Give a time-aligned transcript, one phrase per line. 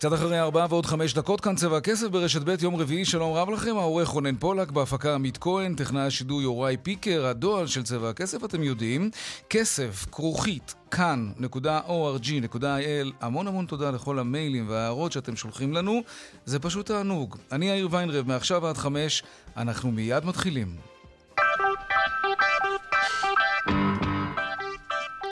[0.00, 3.50] קצת אחרי ארבעה ועוד חמש דקות, כאן צבע הכסף ברשת ב' יום רביעי, שלום רב
[3.50, 8.44] לכם, העורך רונן פולק, בהפקה עמית כהן, טכנאי השידור יוראי פיקר, הדואל של צבע הכסף,
[8.44, 9.10] אתם יודעים,
[9.50, 16.02] כסף, כרוכית, כאן.org.il, המון המון תודה לכל המיילים וההערות שאתם שולחים לנו,
[16.44, 17.36] זה פשוט תענוג.
[17.52, 19.22] אני יאיר ויינרב, מעכשיו עד חמש,
[19.56, 20.89] אנחנו מיד מתחילים.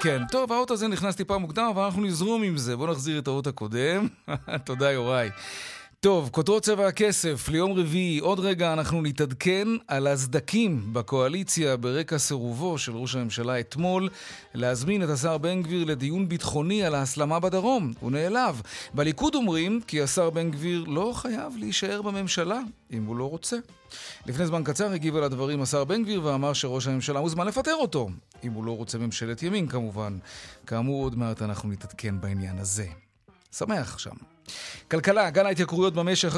[0.02, 2.76] כן, טוב, האות הזה נכנס טיפה מוקדם, אבל אנחנו נזרום עם זה.
[2.76, 4.08] בואו נחזיר את האות הקודם.
[4.64, 5.30] תודה, יוראי.
[6.00, 8.18] טוב, כותרות צבע הכסף ליום רביעי.
[8.18, 14.08] עוד רגע אנחנו נתעדכן על הסדקים בקואליציה ברקע סירובו של ראש הממשלה אתמול
[14.54, 17.92] להזמין את השר בן גביר לדיון ביטחוני על ההסלמה בדרום.
[18.00, 18.62] הוא נעלב.
[18.94, 22.60] בליכוד אומרים כי השר בן גביר לא חייב להישאר בממשלה
[22.92, 23.56] אם הוא לא רוצה.
[24.26, 28.08] לפני זמן קצר הגיב על הדברים השר בן גביר ואמר שראש הממשלה מוזמן לפטר אותו,
[28.44, 30.18] אם הוא לא רוצה ממשלת ימין כמובן.
[30.66, 33.07] כאמור, עוד מעט אנחנו נתעדכן בעניין הזה.
[33.58, 34.14] שמח שם.
[34.90, 36.28] כלכלה, גל ההתייקרויות במשק,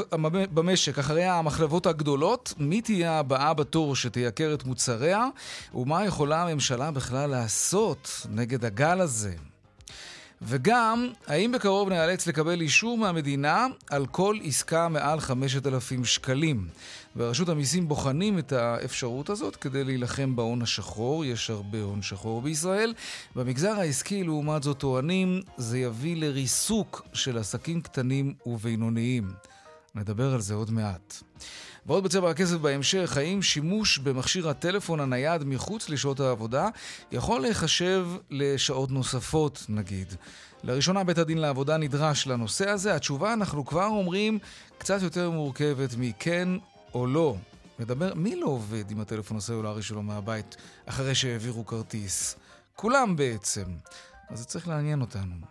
[0.53, 5.25] במשק אחרי המחלבות הגדולות, מי תהיה הבאה בתור שתייקר את מוצריה,
[5.75, 9.33] ומה יכולה הממשלה בכלל לעשות נגד הגל הזה?
[10.41, 16.67] וגם, האם בקרוב נאלץ לקבל אישור מהמדינה על כל עסקה מעל 5,000 שקלים?
[17.15, 21.25] ורשות המיסים בוחנים את האפשרות הזאת כדי להילחם בהון השחור.
[21.25, 22.93] יש הרבה הון שחור בישראל.
[23.35, 29.31] במגזר העסקי, לעומת זאת, טוענים, זה יביא לריסוק של עסקים קטנים ובינוניים.
[29.95, 31.23] נדבר על זה עוד מעט.
[31.85, 36.67] ועוד בצבע הכסף בהמשך, האם שימוש במכשיר הטלפון הנייד מחוץ לשעות העבודה
[37.11, 40.13] יכול להיחשב לשעות נוספות, נגיד?
[40.63, 42.95] לראשונה בית הדין לעבודה נדרש לנושא הזה.
[42.95, 44.39] התשובה, אנחנו כבר אומרים,
[44.77, 46.49] קצת יותר מורכבת מכן
[46.93, 47.35] או לא.
[47.79, 50.55] מדבר, מי לא עובד עם הטלפון הסלולרי שלו מהבית
[50.85, 52.35] אחרי שהעבירו כרטיס?
[52.75, 53.65] כולם בעצם.
[54.29, 55.50] אז זה צריך לעניין אותנו.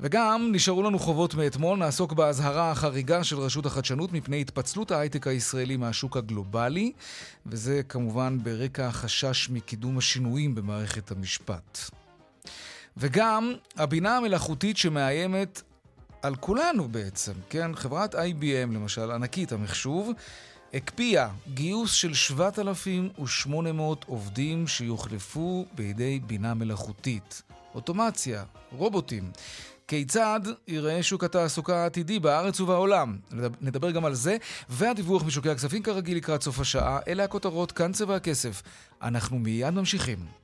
[0.00, 5.76] וגם נשארו לנו חובות מאתמול, נעסוק באזהרה החריגה של רשות החדשנות מפני התפצלות ההייטק הישראלי
[5.76, 6.92] מהשוק הגלובלי,
[7.46, 11.78] וזה כמובן ברקע החשש מקידום השינויים במערכת המשפט.
[12.96, 15.62] וגם הבינה המלאכותית שמאיימת
[16.22, 17.74] על כולנו בעצם, כן?
[17.74, 20.10] חברת IBM למשל, ענקית המחשוב,
[20.74, 27.42] הקפיאה גיוס של 7,800 עובדים שיוחלפו בידי בינה מלאכותית.
[27.74, 29.30] אוטומציה, רובוטים.
[29.88, 33.16] כיצד ייראה שוק התעסוקה העתידי בארץ ובעולם?
[33.60, 34.36] נדבר גם על זה,
[34.68, 36.98] והדיווח משוקי הכספים כרגיל לקראת סוף השעה.
[37.08, 38.62] אלה הכותרות, כאן צבע הכסף.
[39.02, 40.39] אנחנו מיד ממשיכים.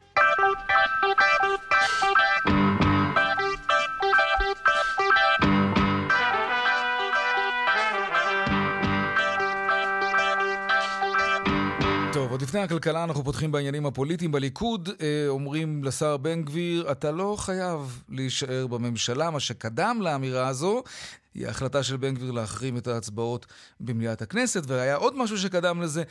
[12.37, 14.33] עוד לפני הכלכלה אנחנו פותחים בעניינים הפוליטיים.
[14.33, 19.31] בליכוד אה, אומרים לשר בן גביר, אתה לא חייב להישאר בממשלה.
[19.31, 20.83] מה שקדם לאמירה הזו
[21.35, 23.47] היא ההחלטה של בן גביר להחרים את ההצבעות
[23.81, 26.03] במליאת הכנסת, והיה עוד משהו שקדם לזה.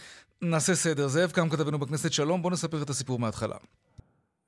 [0.42, 1.08] נעשה סדר.
[1.08, 3.56] זאב קם כתבנו בכנסת, שלום, בוא נספר את הסיפור מההתחלה.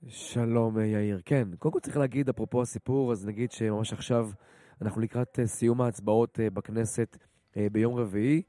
[0.08, 1.48] שלום יאיר, כן.
[1.60, 4.30] קודם כל צריך להגיד, אפרופו הסיפור, אז נגיד שממש עכשיו
[4.82, 7.18] אנחנו לקראת אה, סיום ההצבעות אה, בכנסת
[7.72, 8.42] ביום רביעי.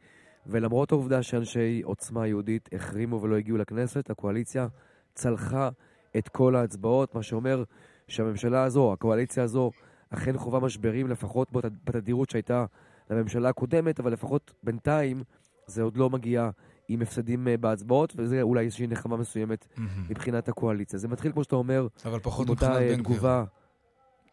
[0.49, 4.67] ולמרות העובדה שאנשי עוצמה יהודית החרימו ולא הגיעו לכנסת, הקואליציה
[5.15, 5.69] צלחה
[6.17, 7.65] את כל ההצבעות, מה שאומר
[8.09, 9.71] שהממשלה הזו, הקואליציה הזו,
[10.11, 11.49] אכן חווה משברים לפחות
[11.85, 12.65] בתדירות שהייתה
[13.11, 15.23] לממשלה הקודמת, אבל לפחות בינתיים
[15.67, 16.51] זה עוד לא מגיע
[16.89, 19.81] עם הפסדים אה, בהצבעות, וזה אולי איזושהי נחמה מסוימת mm-hmm.
[20.11, 20.99] מבחינת הקואליציה.
[20.99, 23.23] זה מתחיל, כמו שאתה אומר, אבל פחות מבחינת אה, בן גביר.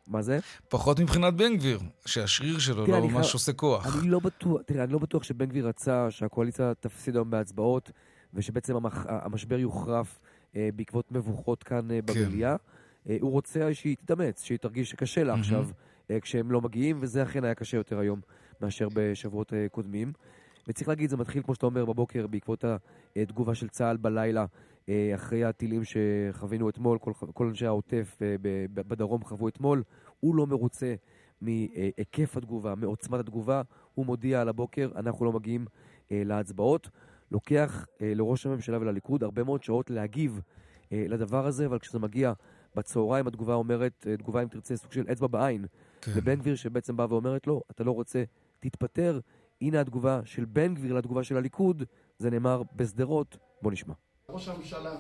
[0.08, 0.40] מה זה?
[0.70, 4.00] פחות מבחינת בן גביר, שהשריר שלו תראה, לא ממש עושה כוח.
[4.00, 7.92] אני לא בטוח, תראה, אני לא בטוח שבן גביר רצה שהקואליציה תפסיד היום בהצבעות,
[8.34, 10.20] ושבעצם המח, המשבר יוחרף
[10.56, 12.14] אה, בעקבות מבוכות כאן אה, כן.
[12.14, 12.56] במליאה.
[13.10, 15.68] אה, הוא רוצה שהיא תתאמץ, שהיא תרגיש שקשה לה עכשיו
[16.12, 18.22] אה, כשהם לא מגיעים, וזה אכן היה קשה יותר היום
[18.62, 20.14] מאשר בשבועות אה, קודמים.
[20.68, 22.64] וצריך להגיד, זה מתחיל, כמו שאתה אומר, בבוקר, בעקבות
[23.16, 24.46] התגובה של צה"ל בלילה, אה,
[25.16, 28.36] אחרי הטילים שחווינו אתמול, כל, כל אנשי העוטף אה,
[28.70, 29.84] בדרום חוו אתמול.
[30.20, 30.96] הוא לא מרוצה
[31.42, 33.62] מהיקף התגובה, מעוצמת התגובה.
[33.94, 35.66] הוא מודיע על הבוקר, אנחנו לא מגיעים
[36.12, 36.90] אה, להצבעות.
[37.32, 40.42] לוקח לראש הממשלה ולליכוד הרבה מאוד שעות להגיב
[40.92, 42.34] לדבר הזה, אבל כשזה מגיע
[42.76, 45.66] בצהריים התגובה אומרת, אה, תגובה אם תרצה, סוג של אצבע בעין,
[46.02, 46.12] כן.
[46.16, 48.24] לבן גביר שבעצם באה ואומרת, לא, אתה לא רוצה,
[48.60, 49.20] תתפטר.
[49.62, 51.84] הנה התגובה של בן גביר לתגובה של הליכוד,
[52.18, 53.94] זה נאמר בשדרות, בוא נשמע.
[54.36, 54.92] ראש הממשלה,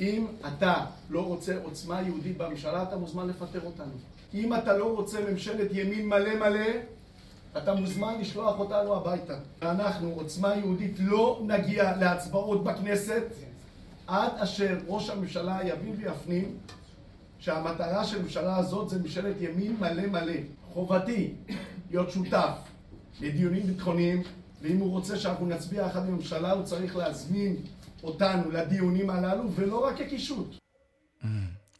[0.00, 0.74] אם אתה
[1.10, 3.92] לא רוצה עוצמה יהודית בממשלה, אתה מוזמן לפטר אותנו.
[4.34, 6.66] אם אתה לא רוצה ממשלת ימין מלא מלא,
[7.56, 9.34] אתה מוזמן לשלוח אותנו הביתה.
[9.62, 13.22] אנחנו, עוצמה יהודית, לא נגיע להצבעות בכנסת
[14.06, 16.56] עד אשר ראש הממשלה יבין ויפנים
[17.38, 20.40] שהמטרה של הממשלה הזאת זה ממשלת ימין מלא מלא.
[20.72, 21.34] חובתי
[21.90, 22.56] להיות שותף
[23.20, 24.22] לדיונים ביטחוניים,
[24.62, 27.56] ואם הוא רוצה שאנחנו נצביע יחד עם הממשלה, הוא צריך להזמין
[28.02, 30.54] אותנו לדיונים הללו, ולא רק כקישוט.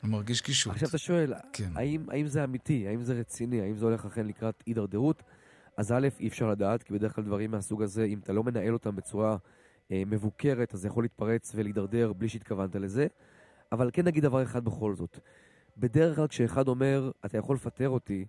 [0.03, 0.73] הוא מרגיש קישוט.
[0.73, 1.71] עכשיו אתה שואל, כן.
[1.75, 5.23] האם, האם זה אמיתי, האם זה רציני, האם זה הולך אכן לקראת הידרדרות?
[5.77, 8.73] אז א', אי אפשר לדעת, כי בדרך כלל דברים מהסוג הזה, אם אתה לא מנהל
[8.73, 9.37] אותם בצורה
[9.93, 13.07] אה, מבוקרת, אז זה יכול להתפרץ ולהידרדר בלי שהתכוונת לזה.
[13.73, 15.19] אבל כן נגיד דבר אחד בכל זאת.
[15.79, 18.25] בדרך כלל כשאחד אומר, אתה יכול לפטר אותי,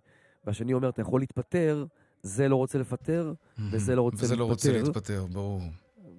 [0.46, 1.86] והשני אומר, אתה יכול להתפטר,
[2.24, 3.34] זה לא רוצה לפטר,
[3.72, 4.88] וזה לא רוצה וזה לא רוצה להתפטר.
[4.88, 5.62] להתפטר, ברור.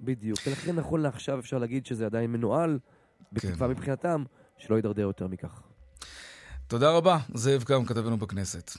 [0.05, 0.39] בדיוק.
[0.47, 2.79] ולכן נכון לעכשיו אפשר להגיד שזה עדיין מנוהל,
[3.33, 4.25] בתקווה מבחינתם,
[4.59, 5.63] שלא יידרדר יותר מכך.
[6.67, 8.71] תודה רבה, זאב קם, כתבנו בכנסת.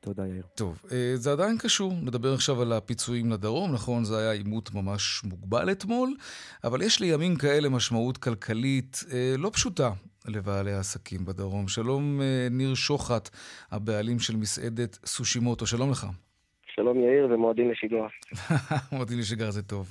[0.00, 0.42] תודה, יאיר.
[0.54, 5.24] טוב, אה, זה עדיין קשור, נדבר עכשיו על הפיצויים לדרום, נכון, זה היה עימות ממש
[5.24, 6.16] מוגבל אתמול,
[6.64, 9.90] אבל יש לימים כאלה משמעות כלכלית אה, לא פשוטה
[10.26, 11.68] לבעלי העסקים בדרום.
[11.68, 13.30] שלום אה, ניר שוחט,
[13.70, 16.06] הבעלים של מסעדת סושימוטו, שלום לך.
[16.76, 18.08] שלום יאיר ומועדים לשגרה.
[19.16, 19.86] לי שגר זה טוב.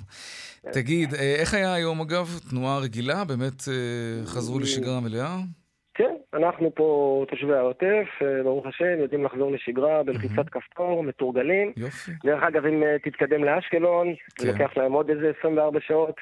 [0.73, 2.27] תגיד, אה, איך היה היום אגב?
[2.49, 3.23] תנועה רגילה?
[3.27, 5.37] באמת אה, חזרו לשגרה מלאה?
[5.93, 11.71] כן, אנחנו פה תושבי העוטף, אה, ברוך השם, יודעים לחזור לשגרה בלחיצת כפתור, מתורגלים.
[11.77, 12.11] יופי.
[12.25, 14.45] דרך אגב, אם תתקדם לאשקלון, כן.
[14.45, 16.15] זה לוקח להם עוד איזה 24 שעות,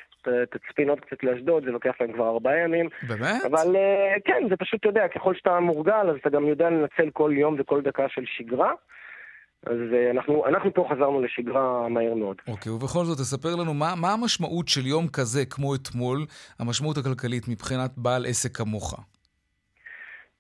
[0.52, 2.90] תצפין עוד קצת לאשדוד, זה לוקח להם כבר ארבעה ימים.
[3.08, 3.46] באמת?
[3.46, 3.76] אבל
[4.26, 7.56] כן, זה פשוט, אתה יודע, ככל שאתה מורגל, אז אתה גם יודע לנצל כל יום
[7.60, 8.72] וכל דקה של שגרה.
[9.66, 12.38] אז אה, אנחנו, אנחנו פה חזרנו לשגרה מהר מאוד.
[12.48, 16.26] אוקיי, ובכל זאת, תספר לנו מה, מה המשמעות של יום כזה, כמו אתמול,
[16.60, 19.00] המשמעות הכלכלית מבחינת בעל עסק כמוך.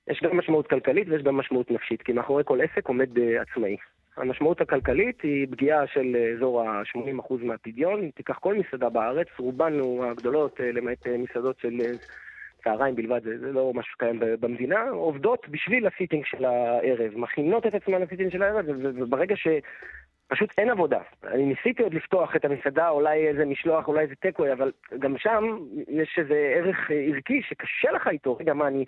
[0.07, 3.75] יש גם משמעות כלכלית ויש גם משמעות נפשית, כי מאחורי כל עסק עומד אה, עצמאי.
[4.17, 7.99] המשמעות הכלכלית היא פגיעה של אה, אזור ה-80% מהפדיון.
[8.03, 9.73] אם תיקח כל מסעדה בארץ, רובן
[10.11, 11.79] הגדולות, למעט מסעדות של
[12.63, 17.75] צהריים בלבד, זה, זה לא משהו שקיים במדינה, עובדות בשביל הסיטינג של הערב, מכינות את
[17.75, 19.48] עצמן לסיטינג של הערב, וברגע ש...
[20.27, 21.00] פשוט אין עבודה.
[21.24, 25.57] אני ניסיתי עוד לפתוח את המסעדה, אולי איזה משלוח, אולי איזה טקווי, אבל גם שם
[25.88, 28.38] יש איזה ערך אה, ערכי שקשה לך איתו.
[28.39, 28.86] רגע, מה, אני,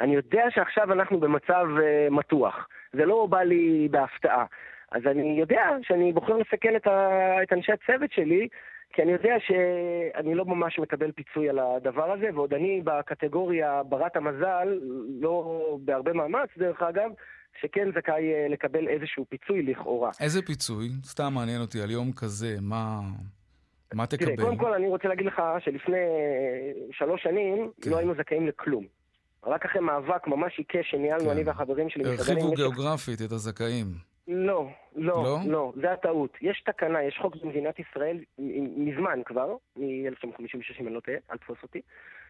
[0.00, 2.68] אני יודע שעכשיו אנחנו במצב uh, מתוח.
[2.92, 4.44] זה לא בא לי בהפתעה.
[4.92, 8.48] אז אני יודע שאני בוחר לסכן את, ה, את אנשי הצוות שלי,
[8.92, 14.16] כי אני יודע שאני לא ממש מקבל פיצוי על הדבר הזה, ועוד אני בקטגוריה ברת
[14.16, 14.80] המזל,
[15.20, 17.10] לא בהרבה מאמץ דרך אגב,
[17.60, 20.10] שכן זכאי אה, לקבל איזשהו פיצוי לכאורה.
[20.20, 20.88] איזה פיצוי?
[21.04, 23.00] סתם מעניין אותי, על יום כזה, מה,
[23.94, 24.26] מה תקבל?
[24.26, 27.90] תראה, קודם כל אני רוצה להגיד לך שלפני אה, שלוש שנים כן.
[27.90, 28.84] לא היינו זכאים לכלום.
[29.46, 31.30] רק אחרי מאבק ממש עיקש שניהלנו כן.
[31.30, 34.05] אני והחברים שלי הרחיבו גיאוגרפית את הזכאים.
[34.28, 35.38] לא, לא, לא?
[35.46, 36.38] לא, זה הטעות.
[36.40, 38.18] יש תקנה, יש חוק במדינת ישראל,
[38.76, 41.80] מזמן כבר, מ-1956 אם אני לא טועה, אל תפוס אותי,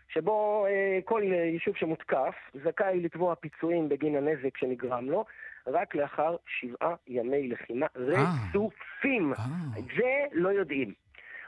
[0.09, 2.35] שבו אה, כל אה, יישוב שמותקף
[2.65, 5.25] זכאי לתבוע פיצויים בגין הנזק שנגרם לו,
[5.67, 9.33] רק לאחר שבעה ימי לחימה רצופים.
[9.33, 9.45] אה,
[9.97, 10.93] זה לא יודעים.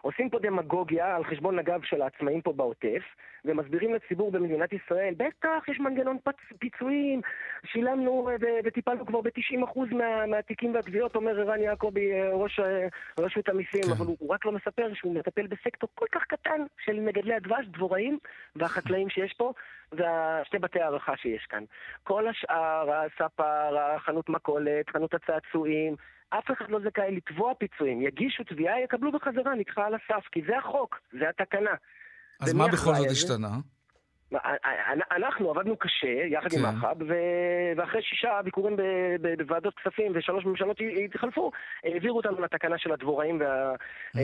[0.00, 3.02] עושים פה דמגוגיה על חשבון הגב של העצמאים פה בעוטף,
[3.44, 6.34] ומסבירים לציבור במדינת ישראל, בטח, יש מנגנון פצ...
[6.58, 7.20] פיצויים,
[7.64, 10.26] שילמנו אה, ו- וטיפלנו כבר ב-90% מה...
[10.26, 12.88] מהתיקים והתביעות, אומר ערן יעקבי, אה, ראש אה,
[13.20, 13.90] רשות המיסים, כן.
[13.90, 17.66] אבל הוא, הוא רק לא מספר שהוא מטפל בסקטור כל כך קטן של מגדלי הדבש,
[17.66, 18.18] דבוראים
[18.56, 19.52] והחקלאים שיש פה,
[19.92, 21.64] ושתי בתי הערכה שיש כאן.
[22.02, 25.96] כל השאר, הספר, החנות מכולת, חנות הצעצועים,
[26.30, 28.02] אף אחד לא זכאי לתבוע פיצויים.
[28.02, 31.70] יגישו תביעה, יקבלו בחזרה, נדחה על הסף, כי זה החוק, זה התקנה.
[32.40, 33.10] אז מה בכל זאת על זה?
[33.10, 33.56] השתנה?
[35.16, 36.76] אנחנו עבדנו קשה, יחד עם כן.
[36.76, 37.14] מח"ב, ו-
[37.76, 38.76] ואחרי שישה ביקורים
[39.38, 41.50] בוועדות כספים ושלוש ממשלות התחלפו,
[41.84, 43.74] העבירו אותנו לתקנה של הדבוראים וה-
[44.16, 44.22] אה,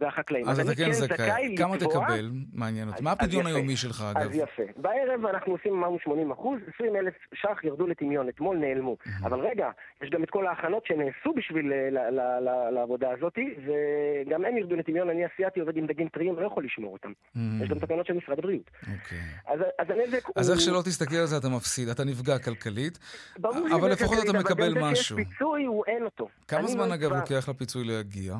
[0.00, 0.48] והחקלאים.
[0.48, 1.54] אז אתה אני כן זכאי.
[1.58, 2.30] כמה לתבוע- תקבל?
[2.54, 3.02] מעניין אותי.
[3.02, 3.46] מה הפדיון.
[3.46, 4.22] היומי שלך, אגב?
[4.30, 4.62] אז יפה.
[4.76, 8.96] בערב אנחנו עושים, אמרנו 80 אחוז, 20 אלף ש"ח ירדו לטמיון, אתמול נעלמו.
[9.24, 9.70] אבל רגע,
[10.02, 12.10] יש גם את כל ההכנות שנעשו בשביל אה,
[12.70, 16.92] לעבודה הזאת, וגם הם ירדו לטמיון, אני אסיאתי עובד עם דגים טריים, לא יכול לשמור
[16.92, 17.12] אותם.
[17.62, 18.70] יש גם תקנות של משרד הבריאות.
[18.80, 19.18] אוקיי.
[19.46, 20.32] אז אז הנזק הוא...
[20.36, 22.98] אז איך שלא תסתכל על זה, אתה מפסיד, אתה נפגע כלכלית.
[23.44, 25.16] אבל לפחות אתה אבל מקבל גם זה משהו.
[25.16, 26.28] שיש פיצוי, הוא אין אותו.
[26.48, 28.34] כמה זמן, אגב, לוקח לפיצוי להגיע?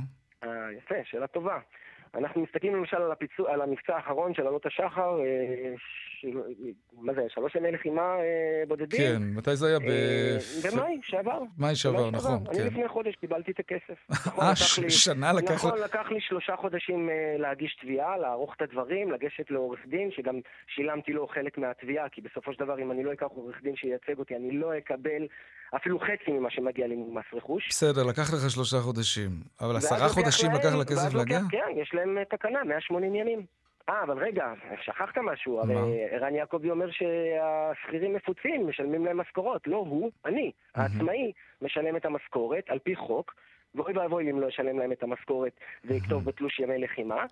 [0.45, 1.59] אה, יפה, שאלה טובה.
[2.15, 5.75] אנחנו מסתכלים למשל על, הפיצו, על המבצע האחרון של עלות השחר, אה,
[6.21, 6.27] ש...
[7.01, 8.23] מה זה, שלוש ימי לחימה אה,
[8.69, 9.01] בודדים?
[9.01, 9.79] כן, מתי זה היה?
[9.79, 9.83] ב...
[9.83, 10.37] אה,
[10.73, 11.43] במאי שעבר.
[11.59, 12.67] מאי שעבר, נכון, אני כן.
[12.67, 13.99] לפני חודש קיבלתי את הכסף.
[14.27, 15.53] נכון, אה, ש- לי- שנה לקח...
[15.55, 20.41] נכון, לקח לי שלושה חודשים אה, להגיש תביעה, לערוך את הדברים, לגשת לעורך דין, שגם
[20.75, 24.19] שילמתי לו חלק מהתביעה, כי בסופו של דבר, אם אני לא אקח עורך דין שייצג
[24.19, 25.27] אותי, אני לא אקבל
[25.77, 27.69] אפילו חצי ממה שמגיע לי ממס רכוש.
[27.69, 29.31] בסדר, לקח לך שלושה חודשים.
[29.61, 31.39] אבל עשרה חודשים להם- לקח לכסף להגיע?
[31.51, 33.43] כן, יש להם אה, תקנה, 180 ימים.
[33.89, 35.61] אה, אבל רגע, שכחת משהו.
[35.61, 35.75] הרי?
[36.11, 39.67] ערן יעקבי אומר שהשכירים מפוצים, משלמים להם משכורות.
[39.67, 40.53] לא הוא, אני.
[40.75, 41.33] העצמאי
[41.63, 43.35] משלם את המשכורת על פי חוק,
[43.75, 45.53] ואוי ואבוי אם לא ישלם להם את המשכורת
[45.85, 47.25] ויכתוב בתלוש ימי לחימה,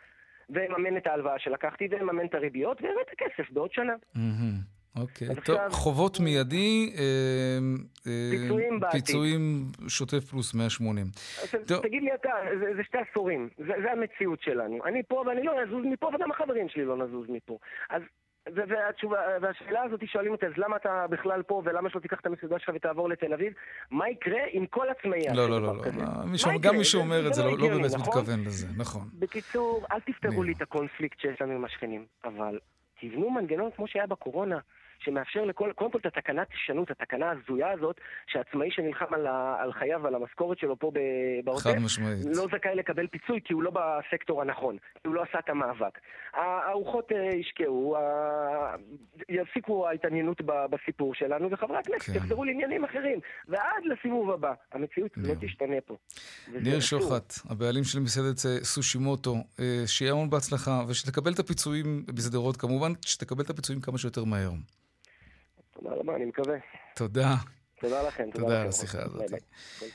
[0.50, 3.94] ויממן את ההלוואה שלקחתי, ויממן את הריביות, ויראה את הכסף בעוד שנה.
[4.97, 7.02] אוקיי, אז טוב, עכשיו- חובות מיידי, אה,
[8.06, 9.00] אה, פיצויים בעתיד.
[9.00, 11.06] פיצויים שוטף פלוס 180.
[11.42, 11.82] אז טוב.
[11.82, 12.28] תגיד לי אתה,
[12.61, 14.78] זה, זה שתי עשורים, זה, זה המציאות שלנו.
[14.85, 17.59] אני פה ואני לא אזוז מפה, וגם החברים שלי לא נזוז מפה.
[17.90, 18.02] אז,
[18.47, 22.59] והתשובה, והשאלה הזאת שואלים אותי, אז למה אתה בכלל פה, ולמה שלא תיקח את המסעדה
[22.59, 23.52] שלך ותעבור לתל אביב?
[23.90, 25.82] מה יקרה אם כל עצמאי לא, לא, לא, לא.
[26.35, 26.59] יקרה?
[26.61, 28.00] גם מי שאומר את זה לא לא באמת נכון?
[28.00, 29.02] מתכוון לזה, נכון.
[29.18, 30.42] בקיצור, אל תפתרו.
[30.42, 32.59] לי את הקונפליקט שיש לנו עם השכנים, אבל
[33.00, 34.59] תבנו מנגנון כמו שהיה בקורונה,
[35.00, 39.57] שמאפשר לכל, קודם כל את התקנה תשנו, את התקנה ההזויה הזאת, שעצמאי שנלחם על, ה,
[39.61, 40.92] על חייו ועל המשכורת שלו פה
[41.45, 42.19] בעוטף, חד משמעית.
[42.37, 45.99] לא זכאי לקבל פיצוי כי הוא לא בסקטור הנכון, כי הוא לא עשה את המאבק.
[46.33, 47.97] הארוחות אה, ישקעו,
[49.28, 52.16] יפסיקו ההתעניינות בסיפור שלנו, וחברי הכנסת כן.
[52.16, 53.21] יחזרו לעניינים אחרים.
[53.49, 55.35] ועד לסיבוב הבא, המציאות לא.
[55.40, 55.97] תשתנה פה.
[56.49, 56.80] ניר.
[56.80, 62.92] שוחט, הבעלים של מסעדת אה, סושימוטו, אה, שיהיה המון בהצלחה, ושתקבל את הפיצויים בשדרות כמובן,
[63.07, 64.50] שתקבל את הפיצויים כמה שיותר מהר.
[65.82, 66.56] תודה רבה, אני מקווה.
[66.96, 67.37] תודה.
[67.80, 68.25] תודה לכם.
[68.34, 68.62] תודה לכם.
[68.62, 69.18] על השיחה הזאת.
[69.18, 69.90] ביי ביי.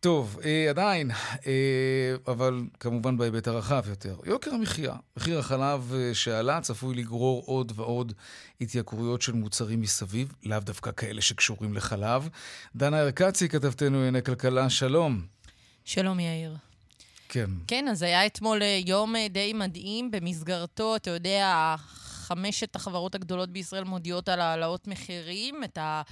[0.00, 1.10] טוב, אה, עדיין,
[1.46, 4.16] אה, אבל כמובן בהיבט הרחב יותר.
[4.24, 8.12] יוקר המחיה, מחיר החלב אה, שעלה צפוי לגרור עוד ועוד
[8.60, 12.28] התייקרויות של מוצרים מסביב, לאו דווקא כאלה שקשורים לחלב.
[12.76, 15.20] דנה ארקצי, כתבתנו לענייני כלכלה, שלום.
[15.84, 16.56] שלום יאיר.
[17.28, 17.50] כן.
[17.66, 21.74] כן, אז היה אתמול אה, יום אה, די מדהים, במסגרתו, אתה יודע,
[22.24, 25.64] חמשת החברות הגדולות בישראל מודיעות על העלאות מחירים.
[25.64, 26.02] את, ה,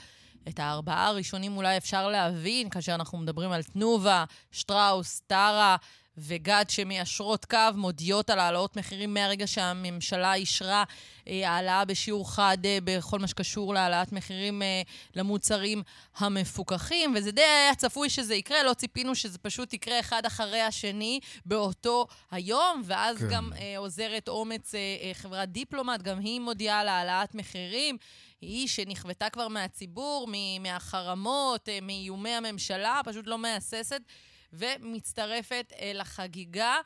[0.49, 5.76] את הארבעה הראשונים אולי אפשר להבין, כאשר אנחנו מדברים על תנובה, שטראוס, טרה
[6.19, 10.85] וגד שמיישרות קו, מודיעות על העלאות מחירים מהרגע שהממשלה אישרה
[11.28, 14.83] אה, העלאה בשיעור חד אה, בכל מה שקשור להעלאת מחירים אה,
[15.16, 15.83] למוצרים
[16.16, 21.21] המפוקחים, וזה די היה צפוי שזה יקרה, לא ציפינו שזה פשוט יקרה אחד אחרי השני
[21.47, 23.28] באותו היום, ואז כן.
[23.31, 27.97] גם אה, עוזרת אומץ אה, אה, חברת דיפלומט, גם היא מודיעה על העלאת מחירים.
[28.40, 30.28] היא שנכוותה כבר מהציבור,
[30.61, 34.02] מהחרמות, מאיומי הממשלה, פשוט לא מהססת.
[34.53, 36.77] ומצטרפת אה, לחגיגה,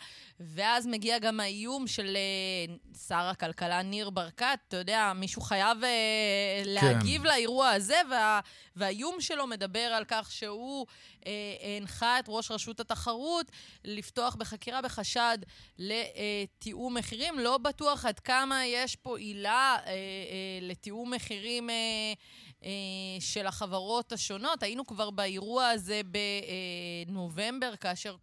[0.41, 2.75] ואז מגיע גם האיום של אה,
[3.09, 8.41] שר הכלכלה ניר ברקת, אתה יודע, מישהו חייב אה, להגיב לאירוע הזה, וה,
[8.77, 10.87] והאיום שלו מדבר על כך שהוא
[11.27, 11.33] אה,
[11.77, 13.53] הנחה את ראש רשות התחרות
[13.85, 15.39] לפתוח בחקירה בחשד
[15.79, 17.39] לתיאום מחירים.
[17.39, 19.95] לא בטוח עד כמה יש פה עילה אה, אה,
[20.61, 21.71] לתיאום מחירים...
[21.71, 22.13] אה,
[23.21, 24.63] של החברות השונות.
[24.63, 26.01] היינו כבר באירוע הזה
[27.07, 28.17] בנובמבר, כאשר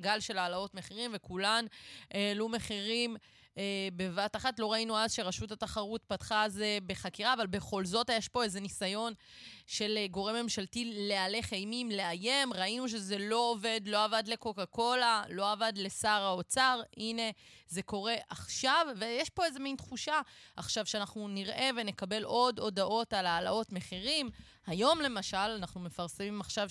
[0.00, 1.64] גל של העלאות מחירים, וכולן
[2.10, 3.20] העלו מחירים אה,
[3.96, 4.58] בבת אחת.
[4.58, 8.60] לא ראינו אז שרשות התחרות פתחה אז אה, בחקירה, אבל בכל זאת יש פה איזה
[8.60, 9.12] ניסיון
[9.66, 12.52] של אה, גורם ממשלתי להלך אימים, לאיים.
[12.52, 16.80] ראינו שזה לא עובד, לא עבד לקוקה קולה, לא עבד לשר האוצר.
[16.96, 17.30] הנה,
[17.68, 20.20] זה קורה עכשיו, ויש פה איזה מין תחושה
[20.56, 24.30] עכשיו שאנחנו נראה ונקבל עוד הודעות על העלאות מחירים.
[24.66, 26.68] היום למשל, אנחנו מפרסמים עכשיו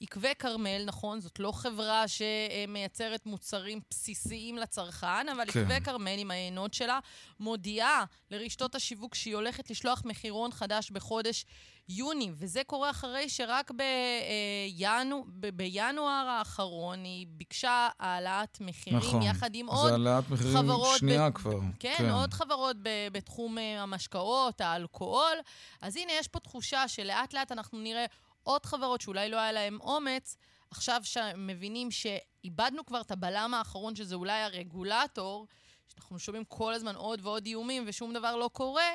[0.00, 5.60] שעקבי כרמל, נכון, זאת לא חברה שמייצרת מוצרים בסיסיים לצרכן, אבל כן.
[5.60, 6.98] עקבי כרמל עם העיינות שלה
[7.40, 11.44] מודיעה לרשתות השיווק שהיא הולכת לשלוח מחירון חדש בחודש
[11.88, 19.22] יוני, וזה קורה אחרי שרק בינו, ב- בינואר האחרון היא ביקשה העלאת מחירים נכון.
[19.22, 21.58] יחד עם זה עוד העלאת מחירים חברות שנייה ב- כבר.
[21.78, 25.36] כן, כן, עוד חברות ב- בתחום אה, המשקאות, האלכוהול.
[25.82, 28.04] אז הנה, יש פה תחושה שלאט לאט אנחנו נראה
[28.48, 30.36] עוד חברות שאולי לא היה להן אומץ,
[30.70, 35.46] עכשיו שמבינים שאיבדנו כבר את הבלם האחרון, שזה אולי הרגולטור,
[35.88, 38.90] שאנחנו שומעים כל הזמן עוד ועוד איומים ושום דבר לא קורה,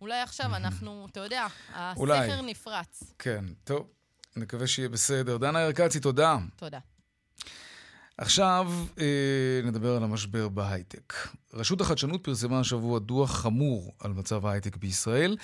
[0.00, 1.46] אולי עכשיו אנחנו, אתה יודע,
[1.96, 2.18] אולי.
[2.18, 3.02] הסכר נפרץ.
[3.18, 3.86] כן, טוב,
[4.36, 5.36] נקווה שיהיה בסדר.
[5.36, 6.36] דנה ארקצי, תודה.
[6.56, 6.78] תודה.
[8.18, 8.70] עכשיו
[9.00, 11.12] אה, נדבר על המשבר בהייטק.
[11.54, 15.36] רשות החדשנות פרסמה השבוע דוח חמור על מצב ההייטק בישראל,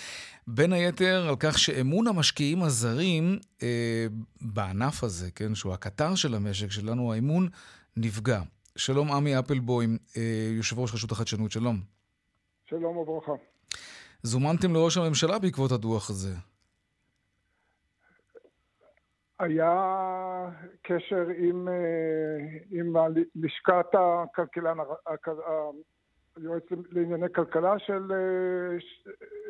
[0.47, 4.07] בין היתר על כך שאמון המשקיעים הזרים אה,
[4.41, 7.49] בענף הזה, כן, שהוא הקטר של המשק שלנו, האמון
[7.97, 8.43] נפגע.
[8.77, 10.23] שלום עמי אפלבוים, אה,
[10.57, 11.81] יושב ראש רשות החדשנות, שלום.
[12.65, 13.33] שלום וברכה.
[14.23, 16.35] זומנתם לראש הממשלה בעקבות הדוח הזה.
[19.39, 19.73] היה
[20.83, 22.95] קשר עם, אה, עם
[23.37, 24.77] לשכת הכלכלן,
[26.37, 28.13] היועץ לענייני כלכלה של,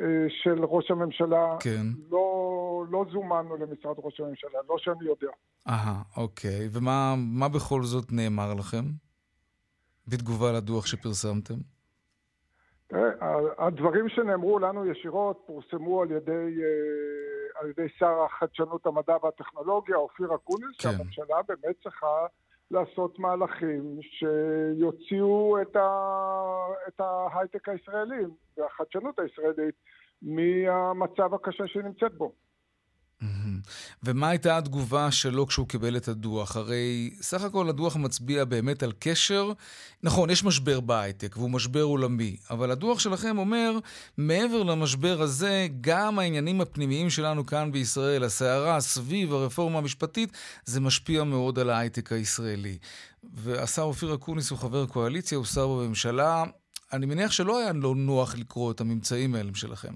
[0.00, 1.56] אה, של ראש הממשלה.
[1.60, 1.86] כן.
[2.10, 5.32] לא, לא זומנו למשרד ראש הממשלה, לא שאני יודע.
[5.68, 6.68] אהה, אוקיי.
[6.72, 8.84] ומה בכל זאת נאמר לכם?
[10.08, 11.54] בתגובה לדוח שפרסמתם?
[13.58, 20.34] הדברים שנאמרו לנו ישירות פורסמו על ידי, אה, על ידי שר החדשנות, המדע והטכנולוגיה, אופיר
[20.34, 20.88] אקוניס, כן.
[20.90, 22.26] שהממשלה באמת צריכה
[22.70, 25.88] לעשות מהלכים שיוציאו את, ה,
[26.88, 28.24] את ההייטק הישראלי
[28.56, 29.74] והחדשנות הישראלית
[30.22, 32.32] מהמצב הקשה שהיא נמצאת בו.
[34.02, 36.56] ומה הייתה התגובה שלו כשהוא קיבל את הדוח?
[36.56, 39.52] הרי סך הכל הדוח מצביע באמת על קשר.
[40.02, 43.78] נכון, יש משבר בהייטק, והוא משבר עולמי, אבל הדוח שלכם אומר,
[44.18, 50.32] מעבר למשבר הזה, גם העניינים הפנימיים שלנו כאן בישראל, הסערה סביב הרפורמה המשפטית,
[50.64, 52.78] זה משפיע מאוד על ההייטק הישראלי.
[53.34, 56.44] והשר אופיר אקוניס הוא חבר קואליציה, הוא שר בממשלה.
[56.92, 59.92] אני מניח שלא היה לו נוח לקרוא את הממצאים האלה שלכם.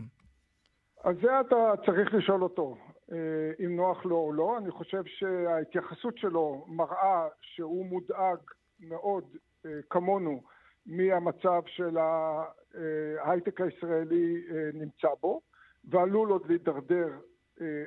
[1.04, 1.56] על זה אתה
[1.86, 2.76] צריך לשאול אותו.
[3.12, 4.58] אה, אם נוח לו או לא.
[4.58, 8.38] אני חושב שההתייחסות שלו מראה שהוא מודאג
[8.80, 9.24] מאוד,
[9.66, 10.42] אה, כמונו,
[10.86, 15.40] מהמצב של ההייטק הישראלי אה, נמצא בו,
[15.84, 17.08] ועלול עוד להידרדר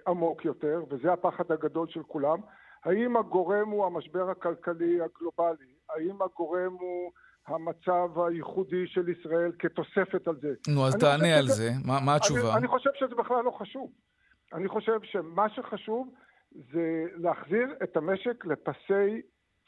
[0.07, 2.39] עמוק יותר, וזה הפחד הגדול של כולם.
[2.85, 5.73] האם הגורם הוא המשבר הכלכלי הגלובלי?
[5.89, 7.11] האם הגורם הוא
[7.47, 10.53] המצב הייחודי של ישראל כתוספת על זה?
[10.67, 11.69] נו, אז תענה על זה.
[11.85, 12.41] מה, מה התשובה?
[12.41, 13.91] אני, אני חושב שזה בכלל לא חשוב.
[14.53, 16.07] אני חושב שמה שחשוב
[16.51, 19.21] זה להחזיר את המשק לפסי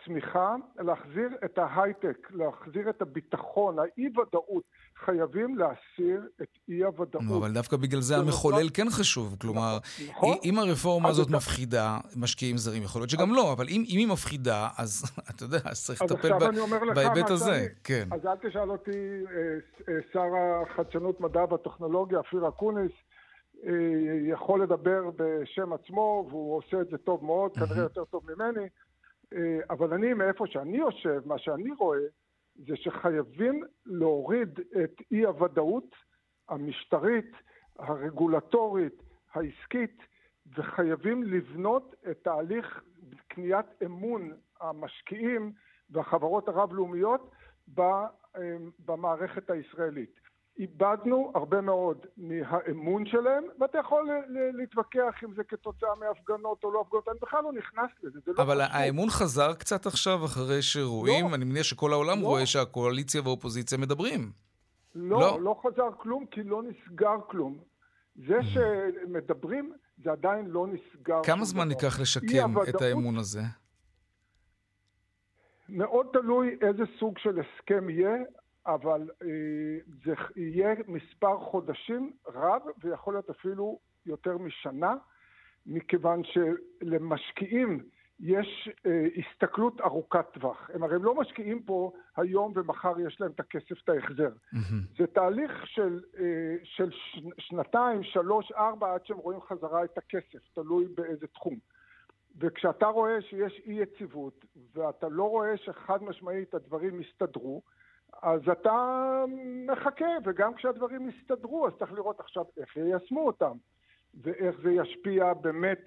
[0.05, 4.63] צמיחה, להחזיר את ההייטק, להחזיר את הביטחון, האי-ודאות.
[5.05, 7.23] חייבים להסיר את אי-הוודאות.
[7.39, 9.35] אבל דווקא בגלל זה המחולל כן חשוב.
[9.41, 9.77] כלומר,
[10.09, 10.37] נכון.
[10.43, 15.03] אם הרפורמה הזאת מפחידה משקיעים זרים, יכול להיות שגם לא, אבל אם היא מפחידה, אז
[15.29, 16.29] אתה יודע, אז צריך לטפל
[16.95, 17.67] בהיבט הזה.
[17.83, 18.07] כן.
[18.11, 20.29] אז אל תשאל אותי, אה, אה, שר
[20.71, 22.91] החדשנות, מדע והטכנולוגיה, אופיר אקוניס,
[24.27, 28.67] יכול לדבר בשם עצמו, והוא עושה את זה טוב מאוד, כנראה יותר טוב ממני,
[29.33, 31.99] אה, אבל אני, מאיפה שאני יושב, מה שאני רואה,
[32.55, 35.95] זה שחייבים להוריד את אי הוודאות
[36.49, 37.31] המשטרית,
[37.79, 40.01] הרגולטורית, העסקית,
[40.57, 42.83] וחייבים לבנות את תהליך
[43.27, 45.51] קניית אמון המשקיעים
[45.89, 47.31] והחברות הרב-לאומיות
[47.79, 48.07] אה,
[48.85, 50.19] במערכת הישראלית.
[50.59, 54.09] איבדנו הרבה מאוד מהאמון שלהם, ואתה יכול
[54.53, 58.43] להתווכח אם זה כתוצאה מהפגנות או לא הפגנות, אני בכלל לא נכנס לזה, זה לא
[58.43, 61.25] אבל לא האמון חזר קצת עכשיו אחרי שרואים?
[61.29, 61.35] לא.
[61.35, 62.27] אני מניח שכל העולם לא.
[62.27, 64.31] רואה שהקואליציה והאופוזיציה מדברים.
[64.95, 67.57] לא, לא, לא חזר כלום, כי לא נסגר כלום.
[68.15, 68.43] זה mm.
[68.43, 71.23] שמדברים, זה עדיין לא נסגר.
[71.23, 73.41] כמה זמן ייקח לשקם את האמון הזה?
[75.69, 78.15] מאוד תלוי איזה סוג של הסכם יהיה.
[78.67, 79.27] אבל אה,
[80.05, 84.95] זה יהיה מספר חודשים רב, ויכול להיות אפילו יותר משנה,
[85.65, 87.83] מכיוון שלמשקיעים
[88.19, 90.69] יש אה, הסתכלות ארוכת טווח.
[90.73, 94.29] הם הרי לא משקיעים פה היום ומחר יש להם את הכסף, את ההחזר.
[94.29, 94.97] Mm-hmm.
[94.97, 96.89] זה תהליך של, אה, של
[97.37, 101.57] שנתיים, שלוש, ארבע, עד שהם רואים חזרה את הכסף, תלוי באיזה תחום.
[102.39, 104.45] וכשאתה רואה שיש אי יציבות,
[104.75, 107.61] ואתה לא רואה שחד משמעית הדברים יסתדרו,
[108.21, 108.71] אז אתה
[109.67, 113.57] מחכה, וגם כשהדברים יסתדרו, אז צריך לראות עכשיו איך יישמו אותם,
[114.23, 115.79] ואיך זה ישפיע באמת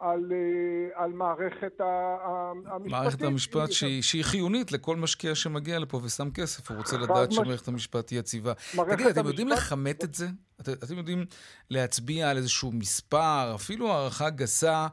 [0.00, 2.92] על, אה, על מערכת המשפטית.
[2.92, 7.36] מערכת המשפט שהיא, שהיא חיונית לכל משקיע שמגיע לפה ושם כסף, הוא רוצה לדעת מש...
[7.36, 8.52] שמערכת המשפט היא יציבה.
[8.90, 10.26] תגיד, אתם יודעים לכמת את זה?
[10.60, 11.24] את, אתם יודעים
[11.70, 14.86] להצביע על איזשהו מספר, אפילו הערכה גסה,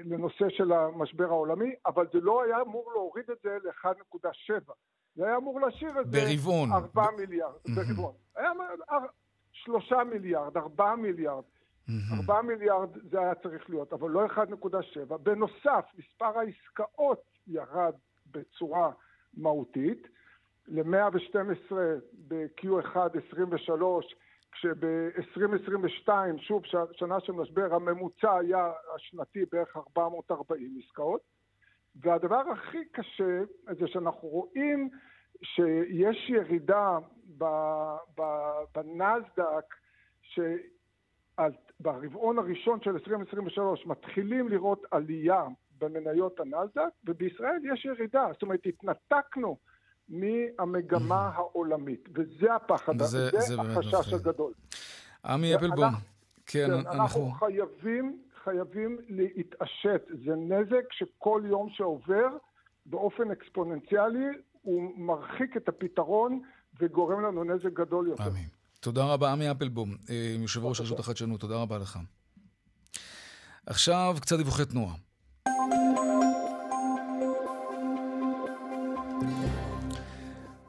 [0.06, 4.72] לנושא של המשבר העולמי, אבל זה לא היה אמור להוריד את זה ל-1.7.
[5.16, 6.20] זה היה אמור להשאיר את זה...
[6.20, 6.72] ברבעון.
[6.72, 8.14] 4 מיליארד, ברבעון.
[8.36, 8.52] היה
[9.52, 11.44] שלושה מיליארד, ארבעה מיליארד.
[12.20, 15.18] ארבעה מיליארד זה היה צריך להיות, אבל לא 1.7.
[15.18, 17.94] בנוסף, מספר העסקאות ירד
[18.32, 18.92] בצורה
[19.34, 20.08] מהותית.
[20.68, 21.74] ל-112
[22.28, 22.98] ב-Q1
[23.28, 24.16] 23,
[24.52, 31.35] כשב-2022, שוב, שנה של משבר, הממוצע היה השנתי בערך 440 עסקאות.
[31.96, 33.42] והדבר הכי קשה
[33.80, 34.90] זה שאנחנו רואים
[35.44, 36.98] שיש ירידה
[38.76, 39.76] בנסדק,
[41.82, 45.44] שברבעון הראשון של 2023 מתחילים לראות עלייה
[45.80, 49.58] במניות הנסדק, ובישראל יש ירידה, זאת אומרת התנתקנו
[50.10, 54.54] מהמגמה העולמית, וזה הפחד, זה, זה, זה החשש הגדול.
[55.26, 55.90] עמי אפלבום,
[56.46, 57.02] כן, כן, אנחנו...
[57.02, 60.02] אנחנו חייבים חייבים להתעשת.
[60.26, 62.28] זה נזק שכל יום שעובר
[62.86, 64.26] באופן אקספוננציאלי
[64.62, 66.42] הוא מרחיק את הפתרון
[66.80, 68.28] וגורם לנו נזק גדול יותר.
[68.28, 68.48] אמין.
[68.80, 72.00] תודה רבה, עמי אפלבום, אה, יושב ראש רשות החדשנות, תודה רבה לך.
[73.66, 74.96] עכשיו קצת דיווחי תנועה.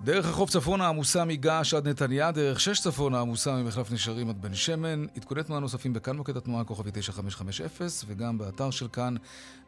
[0.07, 4.55] דרך החוף צפונה עמוסה מגעש עד נתניה, דרך שש צפונה עמוסה ממחלף נשרים עד בן
[4.55, 5.07] שמן.
[5.17, 7.67] עדכוני תנועה נוספים בכאן מוקד התנועה כוכבי 9550
[8.07, 9.15] וגם באתר של כאן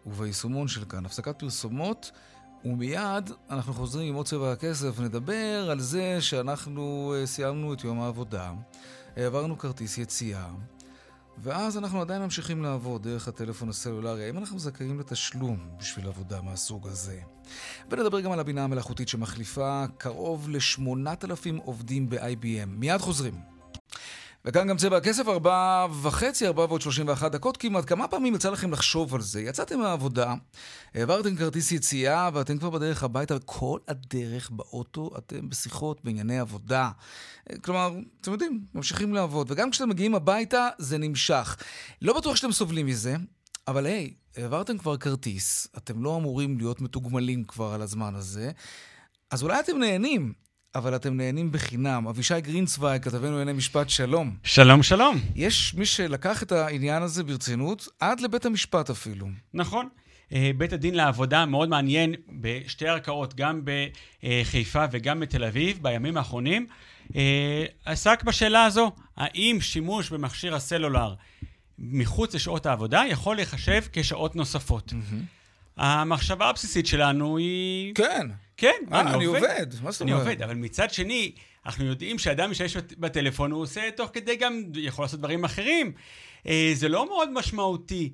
[0.06, 1.06] וביישומון של כאן.
[1.06, 2.10] הפסקת פרסומות
[2.64, 5.00] ומיד אנחנו חוזרים עם עוד צבע הכסף.
[5.00, 8.52] נדבר על זה שאנחנו אה, סיימנו את יום העבודה,
[9.16, 10.46] העברנו כרטיס יציאה.
[11.42, 14.24] ואז אנחנו עדיין ממשיכים לעבוד דרך הטלפון הסלולרי.
[14.24, 17.20] האם אנחנו זכאים לתשלום בשביל עבודה מהסוג הזה?
[17.90, 22.66] ונדבר גם על הבינה המלאכותית שמחליפה קרוב ל-8,000 עובדים ב-IBM.
[22.66, 23.34] מיד חוזרים.
[24.44, 27.84] וכאן גם צבע הכסף, ארבע וחצי, ארבע ועוד שלושים ואחת דקות כמעט.
[27.88, 29.40] כמה פעמים יצא לכם לחשוב על זה?
[29.40, 30.34] יצאתם מהעבודה,
[30.94, 36.90] העברתם כרטיס יציאה, ואתם כבר בדרך הביתה, וכל הדרך באוטו אתם בשיחות בענייני עבודה.
[37.62, 39.50] כלומר, אתם יודעים, ממשיכים לעבוד.
[39.50, 41.56] וגם כשאתם מגיעים הביתה, זה נמשך.
[42.02, 43.16] לא בטוח שאתם סובלים מזה,
[43.68, 48.50] אבל היי, העברתם כבר כרטיס, אתם לא אמורים להיות מתוגמלים כבר על הזמן הזה,
[49.30, 50.47] אז אולי אתם נהנים.
[50.78, 52.06] אבל אתם נהנים בחינם.
[52.08, 54.36] אבישי גרינצוויג, כתבנו לענייני משפט, שלום.
[54.44, 55.20] שלום, שלום.
[55.34, 59.26] יש מי שלקח את העניין הזה ברצינות, עד לבית המשפט אפילו.
[59.54, 59.88] נכון.
[60.32, 63.62] אה, בית הדין לעבודה מאוד מעניין בשתי ערכאות, גם
[64.22, 66.66] בחיפה וגם בתל אביב, בימים האחרונים,
[67.16, 71.14] אה, עסק בשאלה הזו, האם שימוש במכשיר הסלולר
[71.78, 74.92] מחוץ לשעות העבודה יכול להיחשב כשעות נוספות.
[74.92, 75.22] Mm-hmm.
[75.76, 77.94] המחשבה הבסיסית שלנו היא...
[77.94, 78.26] כן.
[78.58, 79.42] כן, אה, אני, אני עובד.
[79.42, 79.66] עובד.
[79.82, 80.16] מה זאת אומרת?
[80.16, 81.32] אני עובד, אבל מצד שני,
[81.66, 85.92] אנחנו יודעים שאדם שיש בטלפון, הוא עושה תוך כדי גם, יכול לעשות דברים אחרים.
[86.46, 88.12] אה, זה לא מאוד משמעותי.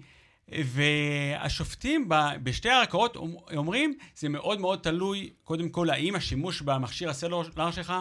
[0.48, 2.08] והשופטים
[2.42, 3.16] בשתי הערכאות
[3.56, 7.92] אומרים, זה מאוד מאוד תלוי, קודם כל, האם השימוש במכשיר הסלולר שלך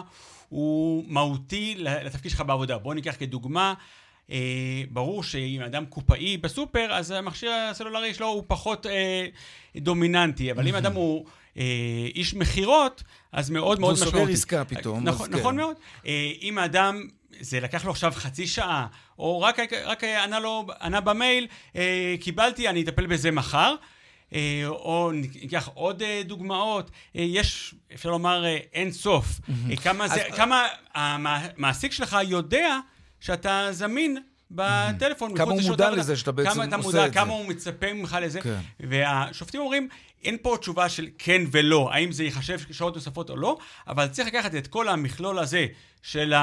[0.48, 2.78] הוא מהותי לתפקיד שלך בעבודה.
[2.78, 3.74] בואו ניקח כדוגמה,
[4.30, 9.26] אה, ברור שאם אדם קופאי בסופר, אז המכשיר הסלולרי שלו הוא פחות אה,
[9.76, 11.26] דומיננטי, אבל אם אדם הוא...
[11.58, 11.62] אה,
[12.14, 14.16] איש מכירות, אז מאוד מאוד משמעותי.
[14.16, 15.04] והוא סוגר עסקה פתאום.
[15.04, 15.60] נכון, נכון כן.
[15.60, 15.76] מאוד.
[16.06, 17.08] אה, אם האדם,
[17.40, 18.86] זה לקח לו עכשיו חצי שעה,
[19.18, 23.74] או רק, רק ענה, לו, ענה במייל, אה, קיבלתי, אני אטפל בזה מחר.
[24.68, 29.40] או ניקח עוד דוגמאות, יש, אפשר לומר, אין סוף.
[29.82, 32.78] כמה, זה, כמה המעסיק שלך יודע
[33.20, 34.18] שאתה זמין
[34.50, 35.36] בטלפון.
[35.36, 37.14] כמה הוא מודע לזה שאתה בעצם עושה את זה.
[37.14, 38.40] כמה הוא מצפה ממך לזה.
[38.40, 38.58] כן.
[38.80, 39.88] והשופטים אומרים,
[40.24, 43.58] אין פה תשובה של כן ולא, האם זה ייחשב שעות נוספות או לא,
[43.88, 45.66] אבל צריך לקחת את כל המכלול הזה
[46.02, 46.34] של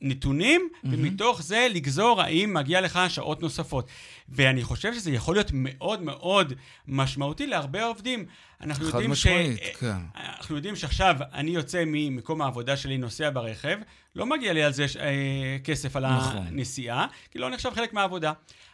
[0.00, 0.88] הנתונים, mm-hmm.
[0.90, 3.88] ומתוך זה לגזור האם מגיע לך שעות נוספות.
[4.28, 6.52] ואני חושב שזה יכול להיות מאוד מאוד
[6.88, 8.26] משמעותי להרבה עובדים.
[8.60, 9.76] אנחנו חד משמעית, ש...
[9.76, 9.96] כן.
[10.16, 13.78] אנחנו יודעים שעכשיו אני יוצא ממקום העבודה שלי, נוסע ברכב,
[14.16, 16.36] לא מגיע לי על זה אה, כסף על נכון.
[16.36, 18.32] הנסיעה, כי לא נחשב חלק מהעבודה.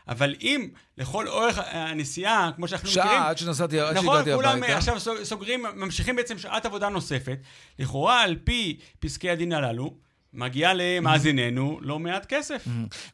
[0.09, 0.69] אבל אם
[0.99, 3.21] לכל אורך הנסיעה, כמו שאנחנו שעה מכירים...
[3.21, 4.49] שעה עד שנסעתי, עד נכון, שהגעתי הביתה.
[4.49, 7.39] נכון, כולם עכשיו סוגרים, ממשיכים בעצם שעת עבודה נוספת.
[7.79, 9.95] לכאורה, על פי פסקי הדין הללו,
[10.33, 12.65] מגיע למאזיננו לא מעט כסף.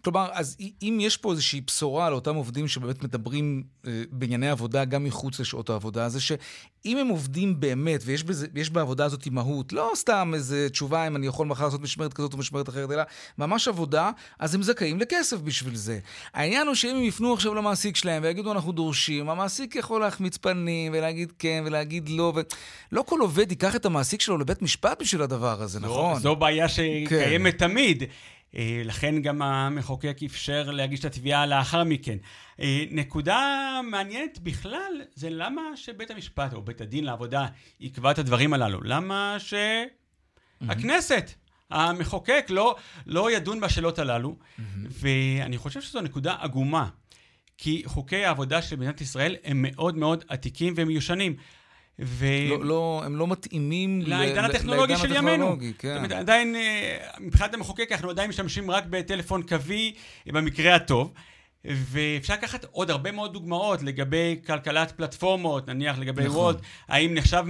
[0.05, 5.05] כלומר, אז אם יש פה איזושהי בשורה לאותם עובדים שבאמת מדברים אה, בענייני עבודה גם
[5.05, 10.33] מחוץ לשעות העבודה, זה שאם הם עובדים באמת, ויש בזה, בעבודה הזאת מהות, לא סתם
[10.35, 13.03] איזה תשובה אם אני יכול מחר לעשות משמרת כזאת או משמרת אחרת, אלא
[13.38, 15.98] ממש עבודה, אז הם זכאים לכסף בשביל זה.
[16.35, 20.92] העניין הוא שאם הם יפנו עכשיו למעסיק שלהם ויגידו אנחנו דורשים, המעסיק יכול להחמיץ פנים
[20.94, 22.33] ולהגיד כן ולהגיד לא,
[22.92, 26.20] ולא כל עובד ייקח את המעסיק שלו לבית משפט בשביל הדבר הזה, נכון?
[26.20, 26.68] זו בעיה
[27.06, 27.24] כן.
[27.24, 28.02] קיימת תמיד.
[28.56, 32.18] אה, לכן גם המחוקק אפשר להגיש את התביעה לאחר מכן.
[32.60, 37.46] אה, נקודה מעניינת בכלל זה למה שבית המשפט או בית הדין לעבודה
[37.80, 38.80] יקבע את הדברים הללו.
[38.82, 39.36] למה
[40.60, 41.30] שהכנסת,
[41.70, 44.36] המחוקק, לא, לא ידון בשאלות הללו.
[44.90, 46.88] ואני חושב שזו נקודה עגומה.
[47.58, 51.36] כי חוקי העבודה של מדינת ישראל הם מאוד מאוד עתיקים ומיושנים.
[51.98, 52.26] ו...
[52.48, 55.57] לא, לא, הם לא מתאימים לעידן הטכנולוגי של ימינו.
[55.78, 55.96] כן.
[55.96, 59.94] אומרת, עדיין, אה, מבחינת המחוקק, אנחנו עדיין משתמשים רק בטלפון קווי,
[60.26, 61.12] במקרה הטוב.
[61.64, 66.38] ואפשר לקחת עוד הרבה מאוד דוגמאות לגבי כלכלת פלטפורמות, נניח לגבי נכון.
[66.38, 66.57] וולט,
[66.88, 67.44] האם נחשב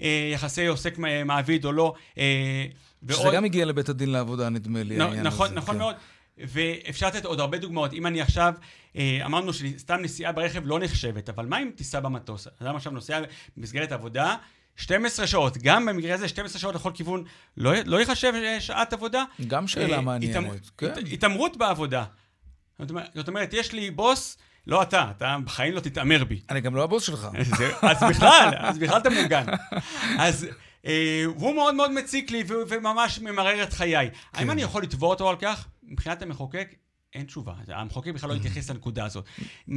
[0.00, 1.94] אה, יחסי עוסק מעביד או לא.
[2.18, 2.64] אה,
[3.08, 3.34] שזה ועוד...
[3.34, 5.54] גם הגיע לבית הדין לעבודה, נדמה לי, נ, נכון, הזה.
[5.54, 5.78] נכון כן.
[5.78, 5.94] מאוד.
[6.38, 7.92] ואפשר לתת עוד הרבה דוגמאות.
[7.92, 8.54] אם אני עכשיו,
[8.96, 12.48] אה, אמרנו שסתם נסיעה ברכב לא נחשבת, אבל מה אם טיסה במטוס?
[12.62, 13.20] אדם עכשיו נוסע
[13.56, 14.36] במסגרת עבודה,
[14.76, 17.24] 12 שעות, גם במקרה הזה 12 שעות לכל כיוון,
[17.56, 19.24] לא, לא ייחשב שעת עבודה?
[19.46, 20.92] גם שאלה אה, מעניינת, כן.
[21.12, 22.04] התעמרות בעבודה.
[23.14, 26.40] זאת אומרת, יש לי בוס, לא אתה, אתה בחיים לא תתעמר בי.
[26.50, 27.28] אני גם לא הבוס שלך.
[27.82, 29.44] אז בכלל, אז בכלל אתה מוגן.
[30.18, 30.46] אז...
[30.86, 34.10] אה, והוא מאוד מאוד מציק לי וממש ממרר את חיי.
[34.10, 34.38] כן.
[34.38, 35.66] האם אני יכול לתבוע אותו על כך?
[35.82, 36.74] מבחינת המחוקק,
[37.14, 37.54] אין תשובה.
[37.68, 39.24] המחוקק בכלל לא התייחס לנקודה הזאת.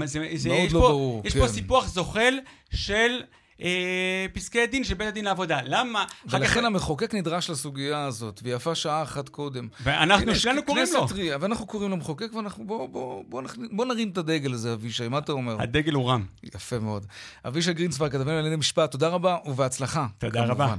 [0.05, 1.39] זה, זה, מאוד לא ברור, יש כן.
[1.39, 2.33] פה סיפוח זוחל
[2.73, 3.21] של...
[3.61, 5.59] אה, פסקי דין של בית הדין לעבודה.
[5.63, 6.05] למה?
[6.25, 6.65] ולכן כך...
[6.65, 9.67] המחוקק נדרש לסוגיה הזאת, ויפה שעה אחת קודם.
[9.83, 11.07] ואנחנו שנינו קוראים לו.
[11.07, 13.41] טרי, ואנחנו קוראים למחוקק, ואנחנו בוא, בוא, בוא,
[13.71, 15.61] בוא, נרים את הדגל הזה, אבישי, מה אתה אומר?
[15.61, 16.25] הדגל הוא רם.
[16.43, 17.05] יפה מאוד.
[17.47, 20.07] אבישי גרינצוויג, כתבנו לענייני משפט, תודה רבה ובהצלחה.
[20.17, 20.51] תודה כמובן.
[20.51, 20.75] רבה.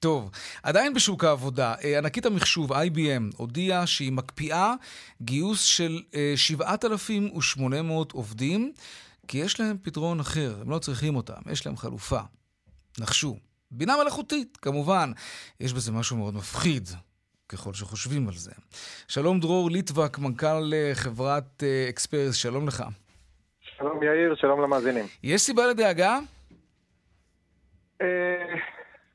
[0.00, 0.30] טוב,
[0.62, 4.74] עדיין בשוק העבודה, אה, ענקית המחשוב, IBM, הודיעה שהיא מקפיאה
[5.22, 6.00] גיוס של
[6.36, 8.72] 7,800 אה, עובדים,
[9.28, 12.20] כי יש להם פתרון אחר, הם לא צריכים אותם, יש להם חלופה.
[13.00, 13.36] נחשו.
[13.70, 15.12] בינה מלאכותית, כמובן.
[15.60, 16.88] יש בזה משהו מאוד מפחיד,
[17.48, 18.50] ככל שחושבים על זה.
[19.08, 22.84] שלום דרור ליטבק, מנכ"ל אה, חברת אקספרס, שלום לך.
[23.60, 25.04] שלום יאיר, שלום למאזינים.
[25.22, 26.18] יש סיבה לדאגה?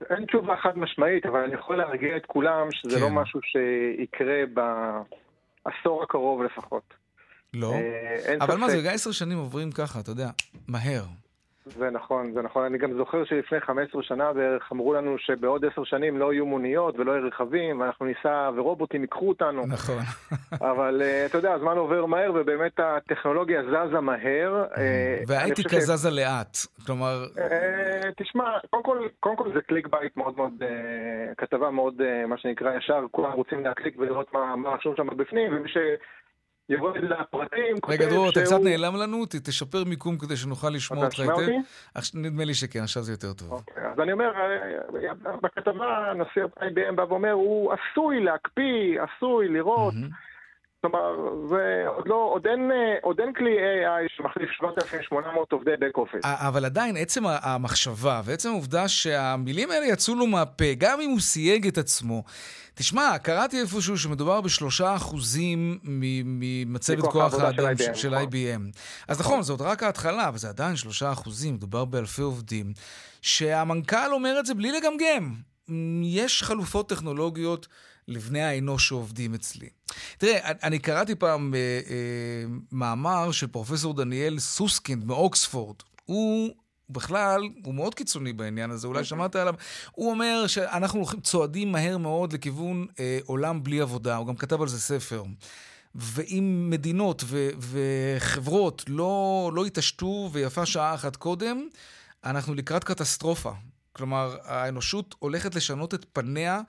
[0.10, 3.14] אין תשובה חד משמעית, אבל אני יכול להרגיע את כולם שזה לא כן.
[3.14, 6.94] לא משהו שיקרה בעשור הקרוב לפחות.
[7.54, 7.74] לא?
[7.74, 10.30] אה, אבל מה זה, עשר שנים עוברים ככה, אתה יודע,
[10.68, 11.04] מהר.
[11.66, 12.66] זה נכון, זה נכון.
[12.66, 17.00] אני גם זוכר שלפני 15 שנה בערך אמרו לנו שבעוד 10 שנים לא יהיו מוניות
[17.00, 19.66] ולא יהיו רכבים, ואנחנו ניסע ורובוטים ייקחו אותנו.
[19.68, 20.00] נכון.
[20.72, 24.66] אבל אה, אתה יודע, הזמן עובר מהר, ובאמת הטכנולוגיה זזה מהר.
[24.74, 24.78] אה,
[25.28, 25.84] והאתיקה ש...
[25.84, 26.58] זזה לאט.
[26.86, 27.26] כלומר...
[27.36, 32.38] אה, תשמע, קודם כל, קודם כל זה clickbait מאוד מאוד, אה, כתבה מאוד, אה, מה
[32.38, 35.78] שנקרא, ישר, כולם רוצים להקליק ולראות מה, מה רשום שם בפנים, ומי ש...
[36.70, 41.52] יבוא לפרטים, רגע, דרור, אתה קצת נעלם לנו, תשפר מיקום כדי שנוכל לשמוע אותך היטב.
[42.16, 43.52] נדמה לי שכן, עכשיו זה יותר טוב.
[43.52, 49.94] אוקיי, אז אני אומר, אה, בכתבה נשיא IBM בא ואומר, הוא עשוי להקפיא, עשוי לראות.
[50.84, 56.00] כלומר, זה עוד לא, עוד אין, אה, עוד אין כלי AI שמחליף 7,800 עובדי back
[56.00, 56.28] office.
[56.28, 61.68] אבל עדיין, עצם המחשבה ועצם העובדה שהמילים האלה יצאו לו מהפה, גם אם הוא סייג
[61.68, 62.24] את עצמו,
[62.76, 68.60] תשמע, קראתי איפשהו שמדובר בשלושה אחוזים ממצבת כוח האדם של, של IBM.
[68.60, 68.72] נכון.
[69.08, 72.74] אז נכון, זאת רק ההתחלה, אבל זה עדיין שלושה אחוזים, מדובר באלפי עובדים,
[73.22, 75.34] שהמנכ"ל אומר את זה בלי לגמגם.
[76.04, 77.68] יש חלופות טכנולוגיות
[78.08, 79.70] לבני האנוש שעובדים אצלי.
[80.18, 85.76] תראה, אני קראתי פעם אה, אה, מאמר של פרופסור דניאל סוסקינד מאוקספורד.
[86.06, 86.50] הוא
[86.90, 89.54] בכלל, הוא מאוד קיצוני בעניין הזה, אולי שמעת עליו.
[89.92, 94.62] הוא אומר שאנחנו הולכים, צועדים מהר מאוד לכיוון אה, עולם בלי עבודה, הוא גם כתב
[94.62, 95.24] על זה ספר.
[95.96, 101.68] ואם מדינות ו- וחברות לא, לא יתעשתו ויפה שעה אחת קודם,
[102.24, 103.52] אנחנו לקראת קטסטרופה.
[103.94, 106.62] כלומר, האנושות הולכת לשנות את פניה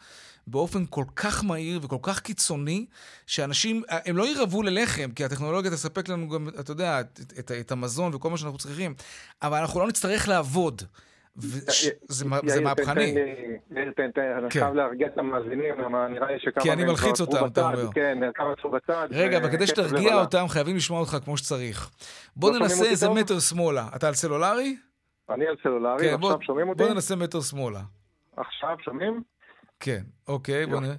[0.47, 2.87] באופן כל כך מהיר וכל כך קיצוני,
[3.27, 7.73] שאנשים, הם לא ירעבו ללחם, כי הטכנולוגיה תספק לנו גם, אתה יודע, את, את, את
[7.73, 8.95] המזון וכל מה שאנחנו צריכים,
[9.43, 10.83] אבל אנחנו לא נצטרך לעבוד.
[11.37, 13.03] זה מהפכני.
[13.03, 14.61] יאיר, תן, תן, אני כן.
[14.61, 15.75] חייב להרגיע את המאזינים,
[16.11, 16.63] נראה לי שכמה...
[16.63, 17.93] כי אני מלחיץ אותם, אתה אומר.
[17.95, 19.09] כן, כמה עצרו בצד.
[19.11, 21.91] רגע, אבל כדי שתרגיע אותם, חייבים לשמוע אותך כמו שצריך.
[22.37, 23.89] בוא לא ננסה איזה מטר שמאלה.
[23.97, 24.77] אתה על סלולרי?
[25.31, 26.83] אני על סלולרי, כן, עכשיו שומעים אותי?
[26.83, 27.81] בוא ננסה מטר שמאלה.
[28.37, 29.23] עכשיו שומעים?
[29.81, 30.95] כן, אוקיי, בוא נראה.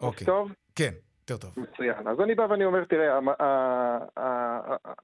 [0.00, 0.26] אוקיי.
[0.26, 0.52] טוב?
[0.74, 0.90] כן,
[1.20, 1.64] יותר טוב.
[1.64, 2.08] מצוין.
[2.08, 3.18] אז אני בא ואני אומר, תראה,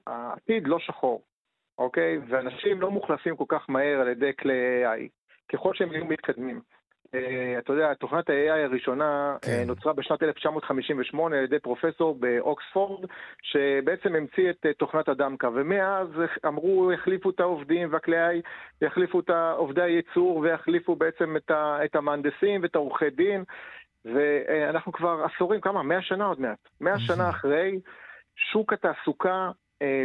[0.07, 1.21] העתיד לא שחור,
[1.77, 2.17] אוקיי?
[2.29, 5.09] ואנשים לא מוחלפים כל כך מהר על ידי כלי AI,
[5.53, 6.61] ככל שהם יהיו מתקדמים.
[7.15, 9.51] אה, אתה יודע, תוכנת ה-AI הראשונה כן.
[9.51, 13.05] אה, נוצרה בשנת 1958 על ידי פרופסור באוקספורד,
[13.41, 16.07] שבעצם המציא את אה, תוכנת הדמקה, ומאז
[16.47, 18.41] אמרו, יחליפו את העובדים, והכלי AI
[18.81, 23.43] יחליפו את עובדי הייצור, ויחליפו בעצם את ה- את המהנדסים ואת העורכי דין,
[24.05, 25.83] ואנחנו כבר עשורים, כמה?
[25.83, 26.57] 100 שנה עוד מעט.
[26.81, 27.79] 100 שנה אחרי,
[28.35, 29.51] שוק התעסוקה, אה,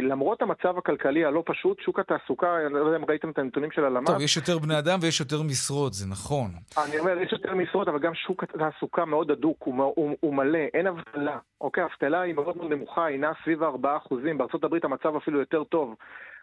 [0.01, 3.85] למרות המצב הכלכלי הלא פשוט, שוק התעסוקה, אני לא יודע אם ראיתם את הנתונים של
[3.85, 6.51] הלמ"ס, טוב, יש יותר בני אדם ויש יותר משרות, זה נכון.
[6.85, 10.59] אני אומר, יש יותר משרות, אבל גם שוק התעסוקה מאוד הדוק, הוא, הוא, הוא מלא,
[10.73, 11.37] אין אבטלה.
[11.61, 15.63] אוקיי, האבטלה היא מאוד מאוד נמוכה, היא נעה סביב ה-4%, בארצות הברית המצב אפילו יותר
[15.63, 15.95] טוב.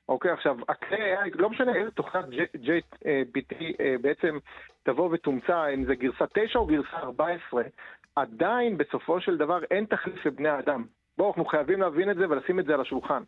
[0.09, 4.39] אוקיי, עכשיו, הכלי AI, לא משנה איזה תוכנת JPT אה, בעצם
[4.83, 7.63] תבוא ותומצא, אם זה גרסה 9 או גרסה 14,
[8.17, 10.85] עדיין בסופו של דבר אין תחליף לבני האדם.
[11.19, 13.23] בואו, אנחנו חייבים להבין את זה ולשים את זה על השולחן.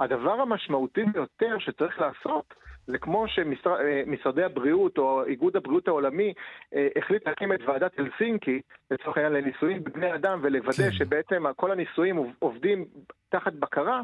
[0.00, 2.54] הדבר המשמעותי ביותר שצריך לעשות,
[2.86, 6.34] זה כמו שמשרדי הבריאות או איגוד הבריאות העולמי
[6.74, 10.92] אה, החליט להקים את ועדת הלסינקי, לצורך העניין לניסויים בבני אדם, ולוודא כן.
[10.92, 12.84] שבעצם כל הניסויים עוב- עובדים
[13.28, 14.02] תחת בקרה,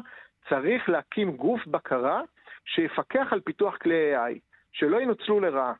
[0.49, 2.21] צריך להקים גוף בקרה
[2.65, 4.39] שיפקח על פיתוח כלי AI,
[4.71, 5.73] שלא ינוצלו לרעה.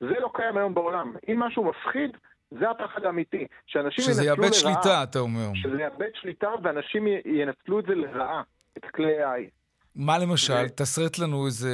[0.00, 1.12] זה לא קיים היום בעולם.
[1.28, 2.16] אם משהו מפחיד,
[2.50, 3.46] זה הפחד האמיתי.
[3.66, 4.52] שאנשים שזה ינצלו יאבד לרעה.
[4.52, 5.48] שליטה, אתה אומר.
[5.54, 8.42] שזה יאבד שליטה ואנשים ינצלו את זה לרעה,
[8.78, 9.40] את הכלי AI.
[9.96, 10.64] מה למשל?
[10.66, 11.70] ו- תסרט לנו איזה...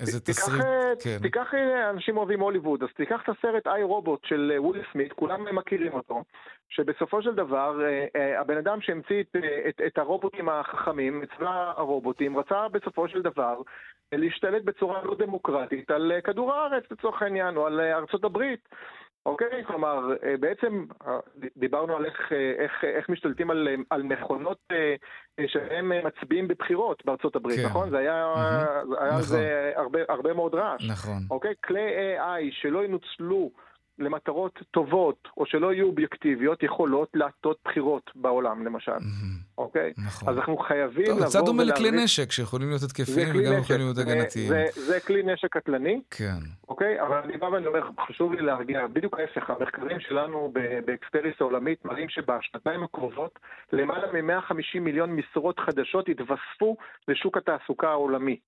[0.00, 0.62] איזה תיקח, תסריט.
[0.62, 1.18] אה, כן.
[1.22, 5.12] תיקח, אה, אנשים אוהבים הוליווד, אז תיקח את הסרט איי רובוט של אה, וויל סמית,
[5.12, 6.24] כולם מכירים אותו,
[6.68, 11.28] שבסופו של דבר אה, אה, הבן אדם שהמציא את, אה, את, את הרובוטים החכמים, את
[11.36, 13.56] צבא הרובוטים, רצה בסופו של דבר
[14.12, 18.24] אה, להשתלט בצורה לא דמוקרטית על אה, כדור הארץ לצורך העניין, או על אה, ארצות
[18.24, 18.68] הברית.
[19.26, 19.64] אוקיי?
[19.66, 21.18] כלומר, אה, בעצם אה,
[21.56, 24.58] דיברנו על איך, אה, איך, איך משתלטים על, על מכונות
[25.46, 27.66] שהם מצביעים בבחירות בארצות הברית, כן.
[27.66, 27.90] נכון?
[27.90, 28.34] זה היה.
[28.88, 29.22] זה היה נכון.
[29.22, 30.90] זה הרבה, הרבה מאוד רעש.
[30.90, 31.22] נכון.
[31.30, 31.54] אוקיי?
[31.64, 33.50] כלי AI שלא ינוצלו
[33.98, 39.36] למטרות טובות, או שלא יהיו אובייקטיביות, יכולות להטות בחירות בעולם, למשל, מהמם.
[39.58, 39.92] אוקיי?
[40.06, 40.28] נכון.
[40.28, 43.40] אז אנחנו חייבים טוב, לבוא זה קצת דומה לכלי נשק, שיכולים להיות זה התקפיים כלי
[43.48, 44.48] וגם נשק, יכולים להיות זה- הגנתיים.
[44.48, 46.38] זה- זה כלי נשק קטלני, כן.
[46.68, 47.00] אוקיי?
[47.02, 50.52] אבל אני בא ואני אומר, חשוב לי להרגיע, בדיוק ההפך, המחקרים שלנו
[50.86, 53.38] באקספריס העולמית מראים שבשנתיים הקרובות
[53.72, 56.76] למעלה מ-150 מיליון משרות חדשות יתווספו
[57.08, 58.38] לשוק התעסוקה העולמי.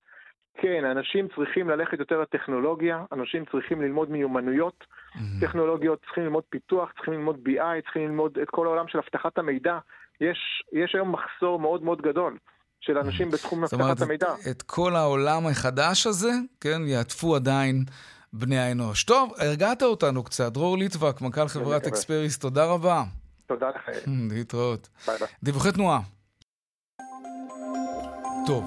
[0.57, 4.83] כן, אנשים צריכים ללכת יותר לטכנולוגיה, אנשים צריכים ללמוד מיומנויות
[5.15, 5.39] מהמם.
[5.41, 9.77] טכנולוגיות, צריכים ללמוד פיתוח, צריכים ללמוד BI, צריכים ללמוד את כל העולם של אבטחת המידע.
[10.21, 10.37] יש,
[10.73, 12.37] יש היום מחסור מאוד מאוד גדול
[12.81, 14.27] של אנשים בתחום זאת אומרת, אבטחת המידע.
[14.33, 16.31] את- את כל העולם החדש הזה,
[16.61, 17.83] כן, יעטפו עדיין
[18.33, 19.03] בני האנוש.
[19.03, 20.51] טוב, הרגעת אותנו קצת.
[20.53, 21.87] דרור ליטבק, מנכ"ל חברת.
[21.87, 23.03] אקספריס, תודה רבה.
[23.47, 23.89] תודה לך.
[24.35, 24.89] להתראות.
[25.07, 25.27] ביי ביי.
[25.43, 25.99] דיווחי תנועה.
[28.47, 28.63] טוב.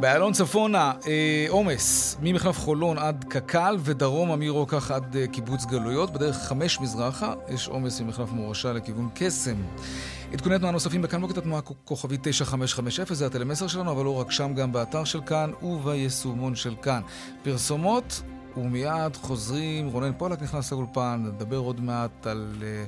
[0.00, 6.10] באיילון צפונה, אה, עומס, ממחלף חולון עד קק"ל ודרומה מרוקח עד אה, קיבוץ גלויות.
[6.10, 9.56] בדרך חמש מזרחה יש עומס ממחלף מורשה לכיוון קסם.
[10.32, 14.54] עדכוני תנועה נוספים בכאן מוקד התנועה כוכבית 9550, זה הטלמסר שלנו, אבל לא רק שם,
[14.54, 17.00] גם באתר של כאן וביישומון של כאן.
[17.42, 18.22] פרסומות,
[18.56, 22.54] ומיד חוזרים, רונן פולק נכנס לאולפן, נדבר עוד מעט על...
[22.62, 22.84] אה,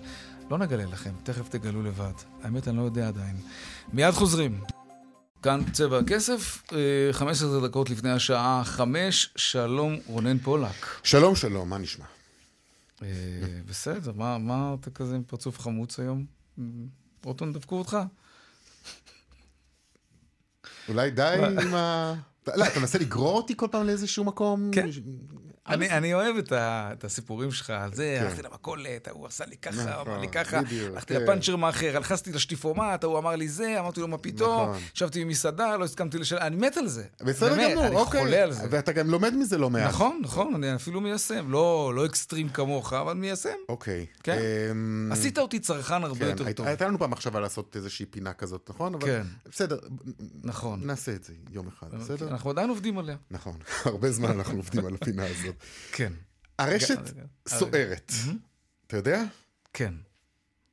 [0.50, 2.12] לא נגלה לכם, תכף תגלו לבד.
[2.42, 3.36] האמת, אני לא יודע עדיין.
[3.92, 4.83] מיד חוזרים.
[5.44, 10.86] כאן צבע הכסף, אה, 15 דקות לפני השעה 5, שלום רונן פולק.
[11.02, 12.04] שלום, שלום, מה נשמע?
[13.02, 13.08] אה,
[13.66, 16.24] בסדר, מה, מה אתה כזה עם פרצוף חמוץ היום?
[17.24, 17.96] רוטון, דפקו אותך?
[20.88, 22.14] אולי די עם ה...
[22.56, 24.70] לא, אתה מנסה לגרור אותי כל פעם לאיזשהו מקום?
[24.72, 24.88] כן.
[25.68, 28.26] אני, אני אוהב את, ה, את הסיפורים שלך על זה, כן.
[28.26, 31.22] הלכתי למכולת, ההוא עשה לי ככה, נכון, אמר לי ככה, בדיוק, הלכתי כן.
[31.22, 34.82] לפאנצ'ר מאחר, הלכסתי לשטיפומט, ההוא אמר לי זה, אמרתי לו מה פתאום, נכון.
[34.94, 37.04] ישבתי במסעדה, לא הסכמתי לשאול, אני מת על זה.
[37.20, 38.20] בסדר גמור, אני אוקיי.
[38.20, 38.66] חולה על זה.
[38.70, 39.88] ואתה גם לומד מזה לא מעט.
[39.88, 43.48] נכון, נכון, אני אפילו מיישם, לא, לא אקסטרים כמוך, אבל מיישם.
[43.68, 44.06] אוקיי.
[44.22, 44.38] כן.
[44.70, 46.66] אמ, עשית אותי צרכן הרבה כן, יותר טוב.
[46.66, 48.94] הייתה לנו פעם מחשבה לעשות איזושהי פינה כזאת, נכון?
[48.94, 49.22] אבל כן.
[49.50, 49.78] בסדר,
[50.42, 50.80] נכון.
[50.86, 52.28] נעשה את זה יום אחד, בסדר?
[52.28, 53.16] אנחנו עדיין עובדים עליה.
[53.30, 55.53] נכון, הרבה זמן אנחנו עובדים על הפינה הזאת.
[55.92, 56.12] כן.
[56.58, 56.98] הרשת.
[57.48, 58.12] סוערת.
[58.86, 59.22] אתה יודע?
[59.72, 59.94] כן.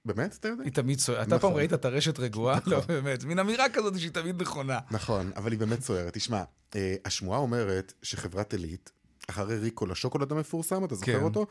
[0.06, 0.63] באמת, אתה יודע?
[0.63, 1.28] היא תמיד סוערת.
[1.28, 1.50] אתה נכון.
[1.50, 2.60] פעם ראית את הרשת רגועה?
[2.65, 3.24] לא, באמת.
[3.24, 4.80] מין אמירה כזאת שהיא תמיד נכונה.
[4.91, 6.13] נכון, אבל היא באמת סוערת.
[6.13, 6.44] תשמע,
[6.76, 8.91] אה, השמועה אומרת שחברת עילית,
[9.30, 11.23] אחרי ריקול השוקולד המפורסם, אתה זוכר כן.
[11.23, 11.48] אותו?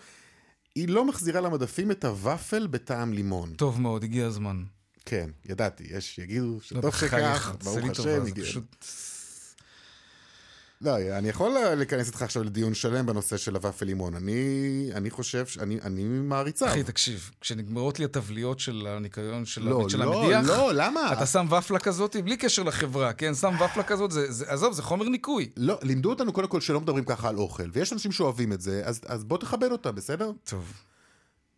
[0.74, 3.54] היא לא מחזירה למדפים את הוואפל בטעם לימון.
[3.54, 4.64] טוב מאוד, הגיע הזמן.
[5.04, 8.44] כן, ידעתי, יש שיגידו לא, שטוב שכך, ברוך השם, הגיע.
[10.82, 14.14] לא, אני יכול להיכנס איתך עכשיו לדיון שלם בנושא של הוואפל לימון.
[14.14, 16.66] אני, אני חושב, שאני אני מעריצה.
[16.66, 21.12] אחי, תקשיב, כשנגמרות לי הטבליות של הניקיון של, לא, של לא, המדיח, לא, למה?
[21.12, 23.34] אתה שם ופלה כזאת, בלי קשר לחברה, כן?
[23.34, 25.50] שם ופלה כזאת, זה, זה, עזוב, זה חומר ניקוי.
[25.56, 28.82] לא, לימדו אותנו קודם כל שלא מדברים ככה על אוכל, ויש אנשים שאוהבים את זה,
[28.84, 30.32] אז, אז בוא תכבד אותה, בסדר?
[30.44, 30.72] טוב.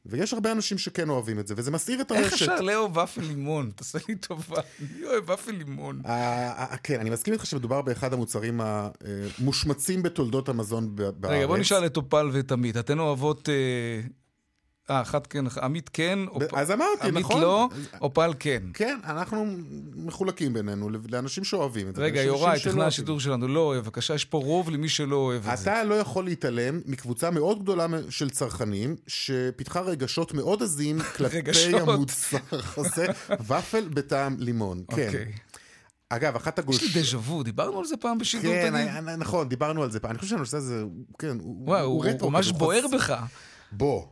[0.07, 2.25] ויש הרבה אנשים שכן אוהבים את זה, וזה מסעיר את הרשת.
[2.25, 3.71] איך אפשר לאהוב ופל לימון?
[3.77, 4.63] תעשה לי טובה.
[4.81, 6.03] אני אוהב ופל לימון.
[6.07, 11.37] אה, אה, כן, אני מסכים איתך שמדובר באחד המוצרים המושמצים בתולדות המזון בארץ.
[11.37, 12.77] רגע, בוא נשאל את אופל ואת עמית.
[12.77, 13.49] אתן אוהבות...
[14.91, 17.41] אה, אה, אחת כן, עמית כן, אופ- אז אמרתי, עמית נכון?
[17.43, 17.69] לא,
[18.01, 18.63] אופל כן.
[18.75, 19.47] כן, אנחנו
[19.97, 22.03] מחולקים בינינו לאנשים שאוהבים את זה.
[22.03, 22.81] רגע, יוראי, אוהבים.
[22.81, 23.83] השידור שלנו, לא אוהב.
[23.85, 25.63] בבקשה, יש פה רוב למי שלא אוהב את זה.
[25.73, 31.41] אתה לא יכול להתעלם מקבוצה מאוד גדולה של צרכנים, שפיתחה רגשות מאוד עזים כלפי.
[31.81, 32.37] המוצר
[32.77, 33.07] הזה,
[33.49, 34.83] ופל בטעם לימון.
[34.97, 35.07] כן.
[35.07, 35.33] אוקיי.
[36.09, 36.83] אגב, אחת הגוש...
[36.83, 38.75] יש לי דז'ה וו, דיברנו על זה פעם בשידור כן, תגיד?
[38.75, 40.11] היה- נכון, דיברנו על זה פעם.
[40.11, 40.85] אני חושב שהנושא הזה,
[41.19, 43.15] כן, הוא וואו, הוא רטרו ממש בוער בך.
[43.73, 44.03] בוא.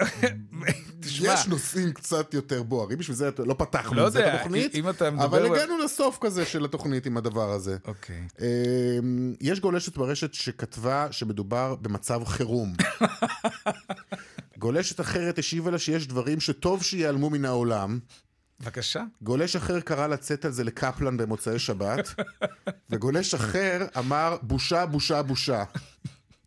[1.00, 4.74] תשמע, יש נושאים קצת יותר בוערים, בשביל זה לא פתחנו לא את זה את התוכנית,
[4.74, 5.24] אם אתה מדבר...
[5.24, 7.76] אבל הגענו לסוף כזה של התוכנית עם הדבר הזה.
[7.84, 8.22] אוקיי.
[8.40, 12.72] אמ, יש גולשת ברשת שכתבה שמדובר במצב חירום.
[14.58, 17.98] גולשת אחרת השיבה לה שיש דברים שטוב שיעלמו מן העולם.
[18.60, 19.02] בבקשה.
[19.22, 22.14] גולש אחר קרא לצאת על זה לקפלן במוצאי שבת,
[22.90, 25.64] וגולש אחר אמר בושה, בושה, בושה.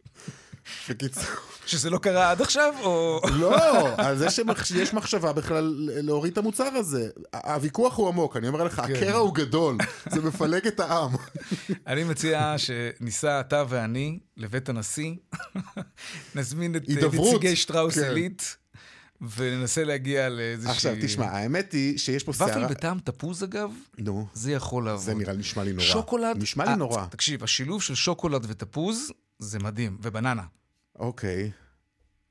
[0.90, 1.24] בקיצור,
[1.66, 3.22] שזה לא קרה עד עכשיו, או...
[3.34, 4.28] לא, על זה
[4.64, 7.10] שיש מחשבה בכלל להוריד את המוצר הזה.
[7.34, 8.96] הוויכוח הוא עמוק, אני אומר לך, כן.
[8.96, 9.78] הקרע הוא גדול,
[10.12, 11.12] זה מפלג את העם.
[11.88, 15.14] אני מציע שניסע אתה ואני לבית הנשיא,
[16.36, 18.04] נזמין את נציגי שטראוס כן.
[18.04, 18.58] עילית,
[19.38, 20.72] וננסה להגיע לאיזושהי...
[20.72, 22.68] עכשיו, תשמע, האמת היא שיש פה ופל סערה...
[22.68, 25.06] בטעם תפוז, אגב, נו, זה יכול לעבוד.
[25.06, 25.86] זה נראה לי נשמע לי נורא.
[25.86, 26.38] שוקולד...
[26.38, 27.06] נשמע לי אה, נורא.
[27.06, 30.44] תקשיב, השילוב של שוקולד ותפוז זה מדהים, ובננה.
[31.00, 31.52] אוקיי.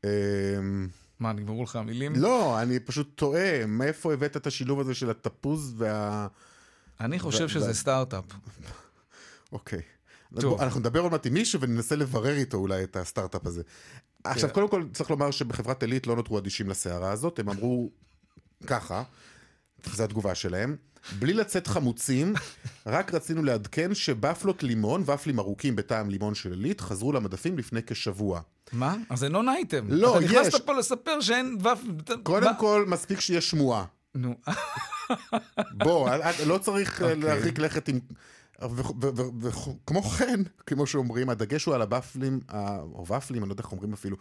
[0.05, 0.89] אמ,
[1.21, 2.13] מה, נגמרו לך המילים?
[2.17, 6.27] לא, אני פשוט תוהה, מאיפה הבאת את השילוב הזה של התפוז וה...
[7.01, 8.25] אני חושב שזה סטארט-אפ.
[9.53, 9.83] אוקיי.
[10.61, 13.63] אנחנו נדבר עוד מעט עם מישהו וננסה לברר איתו אולי את הסטארט-אפ הזה.
[14.25, 14.55] עכשיו, כן.
[14.55, 17.91] קודם כל צריך לומר שבחברת עילית לא נותרו אדישים לסערה הזאת, הם אמרו
[18.67, 19.03] ככה,
[19.85, 20.77] זו התגובה שלהם,
[21.19, 22.35] בלי לצאת חמוצים,
[22.87, 28.41] רק רצינו לעדכן שבפלות לימון, ופלים ארוכים בטעם לימון של עילית, חזרו למדפים לפני כשבוע.
[28.73, 28.97] מה?
[29.11, 29.87] אז זה נון אייטם.
[29.89, 30.31] לא, אתה יש.
[30.31, 32.17] נכנסת פה לספר שאין ופל...
[32.23, 32.55] קודם מה?
[32.55, 33.85] כל, מספיק שיש שמועה.
[34.15, 34.35] נו,
[35.73, 36.11] בוא,
[36.47, 37.23] לא צריך אה, אוקיי.
[37.23, 38.01] להרחיק לכת עם...
[39.41, 42.41] וכמו כן, כמו שאומרים, הדגש הוא על הבפלים,
[42.95, 44.17] או ופלים, אני לא יודע איך אומרים אפילו,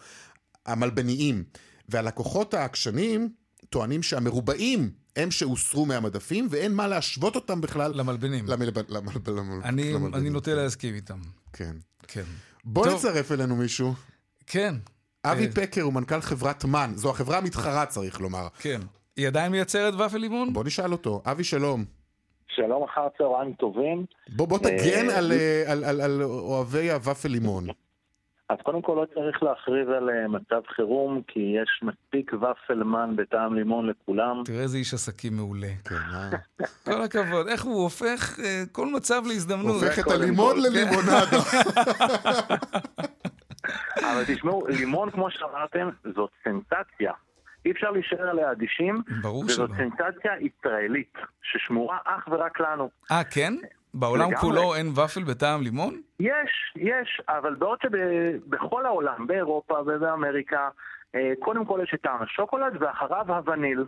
[0.66, 1.44] המלבניים.
[1.90, 3.30] והלקוחות העקשנים
[3.70, 8.46] טוענים שהמרובעים הם שהוסרו מהמדפים, ואין מה להשוות אותם בכלל למלבנים.
[8.48, 10.16] למלב- למלב- למל- אני למלבנים.
[10.16, 11.18] אני נוטה להסכים איתם.
[11.54, 11.76] כן.
[12.08, 12.24] כן.
[12.66, 12.96] בוא טוב.
[12.96, 13.94] נצרף אלינו מישהו.
[14.48, 14.76] כן.
[15.26, 18.48] אבי אה, פקר הוא מנכ"ל חברת מן, זו החברה המתחרה צריך לומר.
[18.60, 18.82] כן.
[19.18, 20.54] היא עדיין מייצרת ופל לימון?
[20.54, 21.22] בוא נשאל אותו.
[21.26, 21.86] אבי שלום.
[22.56, 24.06] שלום אחר צהריים טובים.
[24.36, 27.68] בוא, בוא תגן אה, על, אה, על, על, על אוהבי הוופל לימון.
[28.52, 33.56] אז קודם כל לא צריך להכריז על אה, מצב חירום, כי יש מספיק ופלמן בטעם
[33.56, 34.42] לימון לכולם.
[34.46, 35.68] תראה איזה איש עסקים מעולה.
[35.86, 36.30] כן, אה?
[36.86, 37.48] כל הכבוד.
[37.48, 39.84] איך הוא הופך אה, כל מצב להזדמנות.
[39.84, 41.38] הופך את הלימון כל, ללימונדו.
[44.12, 47.12] אבל תשמעו, לימון, כמו שאמרתם, זאת סנסציה.
[47.66, 49.64] אי אפשר להישאר עליה אדישים, ברור שלא.
[49.64, 52.90] וזאת סנסציה ישראלית, ששמורה אך ורק לנו.
[53.12, 53.54] אה, כן?
[53.94, 54.38] בעולם לגמרי.
[54.38, 56.02] כולו אין ופל בטעם לימון?
[56.20, 60.70] יש, יש, אבל בעוד שבכל העולם, באירופה ובאמריקה,
[61.16, 63.86] אה, קודם כל יש את טעם השוקולד ואחריו הווניל.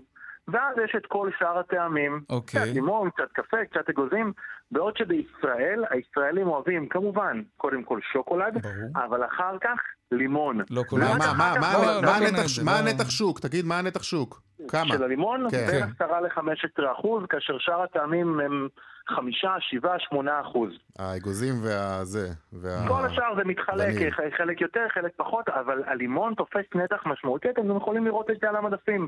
[0.47, 2.21] ואז יש את כל שאר הטעמים.
[2.29, 2.61] אוקיי.
[2.61, 4.33] קצת לימון, קצת קפה, קצת אגוזים.
[4.71, 9.05] בעוד שבישראל, הישראלים אוהבים כמובן, קודם כל שוקולד, ברור.
[9.05, 9.79] אבל אחר כך
[10.11, 10.59] לימון.
[10.69, 11.27] לא כל מה, כך.
[11.27, 12.29] מה, מה, מה, לא, מה, לא
[12.63, 12.77] מה מה.
[12.77, 13.39] הנתח שוק?
[13.39, 14.41] תגיד, מה הנתח שוק?
[14.67, 14.93] כמה?
[14.93, 15.57] של הלימון, כן.
[15.71, 16.05] בין כן.
[16.05, 18.67] 10 ל-15 אחוז, כאשר שאר הטעמים הם
[19.07, 20.69] 5, 7, 8 אחוז.
[20.99, 22.27] האגוזים והזה.
[22.53, 24.13] וה- כל השאר זה מתחלק.
[24.13, 28.35] ח- חלק יותר, חלק פחות, אבל הלימון תופס נתח משמעותי, אתם גם יכולים לראות את
[28.41, 29.07] זה על המדפים.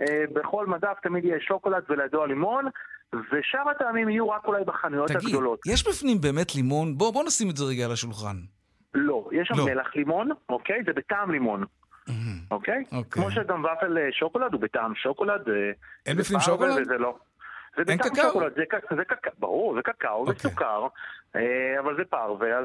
[0.00, 2.64] אה, בכל מדף תמיד יהיה שוקולד ולידו הלימון,
[3.12, 5.60] ושאר הטעמים יהיו רק אולי בחנויות תגיד, הגדולות.
[5.66, 6.98] יש בפנים באמת לימון?
[6.98, 8.36] בוא בוא נשים את זה רגע על השולחן.
[8.94, 9.64] לא, יש שם לא.
[9.64, 10.82] מלח לימון, אוקיי?
[10.86, 11.64] זה בטעם לימון.
[12.50, 12.84] אוקיי?
[12.92, 13.02] אוקיי.
[13.10, 15.48] כמו שגם ופל אה, שוקולד הוא בטעם שוקולד.
[15.48, 15.54] אה,
[16.06, 16.78] אין זה בפנים שוקולד?
[16.82, 17.16] וזה לא.
[17.76, 18.22] זה אין בטעם קקאו?
[18.28, 18.62] שוקולד, זה
[18.96, 20.34] זה קקאו, ברור, זה קקאו אוקיי.
[20.36, 20.86] וסוכר,
[21.36, 21.40] אה,
[21.80, 22.64] אבל זה פרווה, אז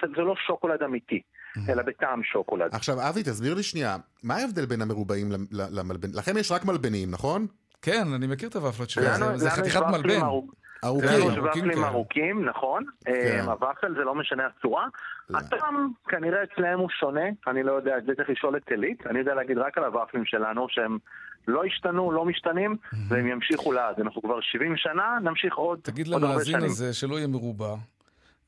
[0.00, 1.22] זה- זה לא שוקולד אמיתי,
[1.68, 2.74] אלא בטעם שוקולד.
[2.74, 6.14] עכשיו, אבי, תסביר לי שנייה, מה ההבדל בין המרובעים ל- ל- למלבנים?
[6.16, 7.46] לכם יש רק מלבנים, נכון?
[7.82, 9.04] כן, אני מכיר את הוופלות שלו.
[9.04, 10.20] לנו- זה- זה חתיכת מלבן.
[10.84, 11.08] ארוכ- ארוכים.
[11.22, 11.88] שלוש ארוכים ופלים כאלה.
[11.88, 12.84] ארוכים, נכון.
[13.04, 13.12] כן.
[13.12, 14.86] אה, הוואפל זה לא משנה הצורה.
[15.30, 15.38] לא.
[15.38, 19.06] הטעם כנראה אצלם הוא שונה, אני לא יודע, את זה צריך לשאול את עילית.
[19.06, 20.98] אני יודע להגיד רק על הוואפלים שלנו, שהם
[21.48, 22.76] לא השתנו, לא משתנים,
[23.08, 24.00] והם ימשיכו לעד.
[24.00, 26.70] אנחנו כבר 70 שנה, נמשיך עוד תגיד עוד הרבה למאזין שנים.
[26.70, 27.74] הזה שלא יהיה מרובע,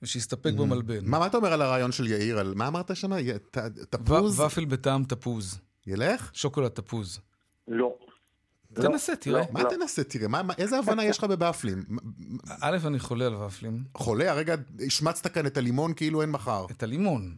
[0.03, 0.99] ושיסתפק במלבן.
[1.07, 2.39] מה, מה אתה אומר על הרעיון של יאיר?
[2.39, 3.11] על מה אמרת שם?
[3.91, 4.41] תפוז?
[4.41, 5.61] ופל בטעם תפוז.
[5.87, 6.31] ילך?
[6.35, 7.21] שוקולד תפוז.
[7.69, 7.95] לא.
[8.75, 9.41] תנסה, תראה.
[9.41, 9.47] לא.
[9.53, 10.05] מה תנסה?
[10.05, 11.97] תראה, מה- מה- איזה הבנה יש לך מ-
[12.61, 13.85] א', אני חולה על ופלים.
[13.95, 14.31] חולה?
[14.31, 14.55] הרגע
[14.87, 16.67] השמצת כאן את הלימון כאילו אין מחר.
[16.71, 17.37] את הלימון.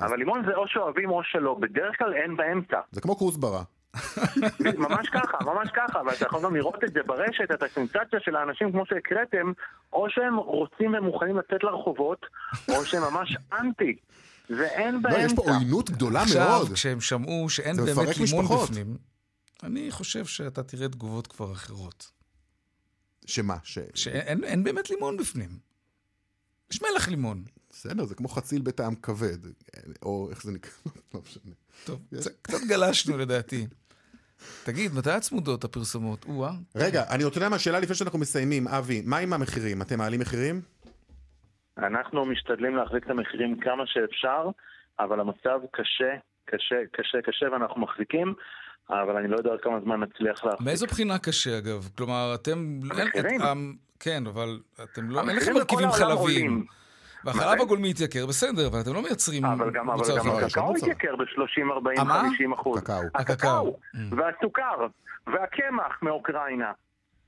[0.00, 2.80] אבל לימון זה או שאוהבים או שלא, בדרך כלל אין באמצע.
[2.92, 3.62] זה כמו כוסברה.
[4.78, 8.72] ממש ככה, ממש ככה, ואתה יכול גם לראות את זה ברשת, את הסנסציה של האנשים
[8.72, 9.52] כמו שהקראתם,
[9.92, 12.26] או שהם רוצים ומוכנים לצאת לרחובות,
[12.68, 13.96] או שהם ממש אנטי.
[14.50, 15.20] ואין לא, באמצע.
[15.24, 16.72] יש פה עוינות גדולה עכשיו, מאוד.
[16.72, 18.44] כשהם שמעו שאין באמת לימון.
[18.44, 18.96] בפנים,
[19.62, 22.10] אני חושב שאתה תראה תגובות כבר אחרות.
[23.26, 23.56] שמה?
[23.64, 23.78] ש...
[23.94, 25.48] שאין אין- באמת לימון בפנים.
[26.72, 27.44] יש מלח לימון.
[27.70, 29.38] בסדר, זה כמו חציל בטעם כבד.
[30.02, 30.70] או איך זה נקרא?
[31.14, 31.52] לא משנה.
[31.84, 33.66] טוב, קצת- קצת גלשנו לדעתי.
[34.64, 36.24] תגיד, מתי הצמודות הפרסומות?
[36.24, 36.52] או-אה.
[36.76, 38.68] רגע, אני רוצה לדעת מה השאלה לפני שאנחנו מסיימים.
[38.68, 39.82] אבי, מה עם המחירים?
[39.82, 40.60] אתם מעלים מחירים?
[41.78, 44.48] אנחנו משתדלים להחזיק את המחירים כמה שאפשר,
[45.00, 46.12] אבל המצב קשה,
[46.44, 48.34] קשה, קשה, קשה, ואנחנו מחזיקים,
[48.92, 50.66] אבל אני לא יודע עוד כמה זמן נצליח להחזיק.
[50.66, 51.88] מאיזו בחינה קשה, אגב?
[51.96, 52.78] כלומר, אתם...
[52.90, 53.42] המחירים.
[53.42, 55.20] המ- כן, אבל אתם לא...
[55.20, 56.16] אין לכם מרכיבים חלביים.
[56.18, 56.64] עולים.
[57.24, 57.60] והחלב?
[57.60, 60.34] הגולמי התייקר, בסדר, אבל אתם לא מייצרים אבל גם, אבל מוצר גם חלב.
[60.44, 60.86] הקקאו מוצר.
[60.86, 62.20] התייקר ב-30, 40, המה?
[62.30, 62.80] 50 אחוז.
[62.82, 63.02] קקאו.
[63.14, 63.98] הקקאו, Mm.
[64.16, 64.86] והסוכר,
[65.26, 66.72] והקמח מאוקראינה.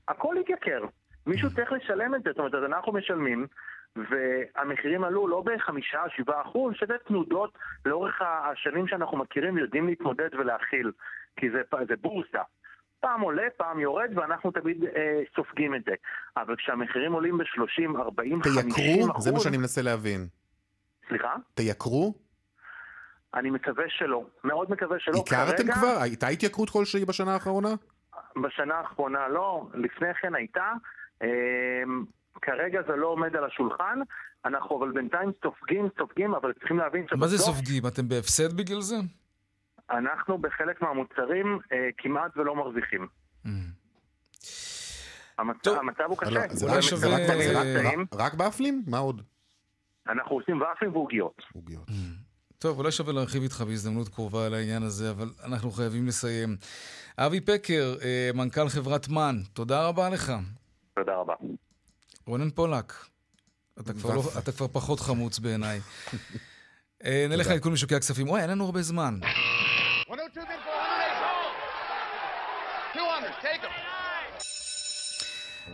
[0.07, 0.81] הכל התייקר.
[1.27, 1.49] מישהו.
[1.55, 3.47] צריך לשלם את זה, זאת אומרת, אז אנחנו משלמים,
[3.95, 10.91] והמחירים עלו לא בחמישה, שבעה אחוז, שזה תנודות לאורך השנים שאנחנו מכירים ויודעים להתמודד ולהכיל,
[11.35, 12.41] כי זה, זה בורסה.
[12.99, 15.91] פעם עולה, פעם יורד, ואנחנו תמיד אה, סופגים את זה.
[16.37, 19.11] אבל כשהמחירים עולים ב-30, 40, 50 תייקרו?
[19.11, 19.23] אחוז...
[19.23, 20.27] זה מה שאני מנסה להבין.
[21.07, 21.35] סליחה?
[21.53, 22.13] תייקרו?
[23.33, 24.25] אני מקווה שלא.
[24.43, 25.19] מאוד מקווה שלא.
[25.19, 25.97] הכרתם כרגע, כבר?
[26.01, 27.69] הייתה התייקרות כלשהי בשנה האחרונה?
[28.43, 30.71] בשנה האחרונה לא, לפני כן הייתה.
[31.23, 31.27] אמ,
[32.41, 33.99] כרגע זה לא עומד על השולחן,
[34.45, 37.19] אנחנו אבל בינתיים סופגים, סופגים, אבל צריכים להבין שבסוף...
[37.19, 37.87] מה זה סופגים?
[37.87, 38.95] אתם בהפסד בגלל זה?
[39.91, 43.07] אנחנו בחלק מהמוצרים אה, כמעט ולא מרוויחים.
[43.45, 43.49] Mm.
[45.37, 45.77] המצב, טוב.
[45.77, 46.29] המצב הוא קשה.
[46.31, 47.59] לא, זה אולי שווה- זה רק- זה
[47.89, 48.07] רק-.
[48.13, 48.83] רק- באפלים?
[48.87, 49.21] מה עוד?
[50.09, 51.41] אנחנו עושים ופלים ועוגיות.
[51.53, 51.87] עוגיות.
[52.59, 56.57] טוב, אולי שווה להרחיב איתך בהזדמנות קרובה על העניין הזה, אבל אנחנו חייבים לסיים.
[57.17, 60.33] אבי פקר, אה, מנכ"ל חברת מן, תודה רבה לך.
[60.95, 61.33] תודה רבה.
[62.27, 62.93] רונן פולק,
[63.79, 65.79] אתה כבר, לא, אתה כבר פחות חמוץ בעיניי.
[67.05, 68.29] אה, נלך לעדכון משוקי הכספים.
[68.29, 69.19] וואי, אין לנו הרבה זמן.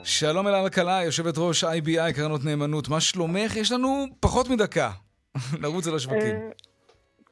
[0.04, 2.90] שלום אל אלקלעי, יושבת ראש IBI, קרנות נאמנות.
[2.90, 3.56] מה שלומך?
[3.56, 4.90] יש לנו פחות מדקה.
[5.62, 6.36] נרוץ על השווקים.
[6.36, 6.50] אה,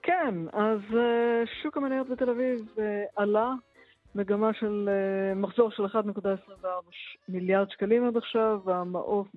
[0.04, 3.52] כן, אז אה, שוק המניות בתל אביב אה, עלה,
[4.16, 4.90] מגמה של
[5.36, 6.68] מחזור של 1.24
[7.30, 9.28] מיליארד שקלים עד עכשיו, והמעוף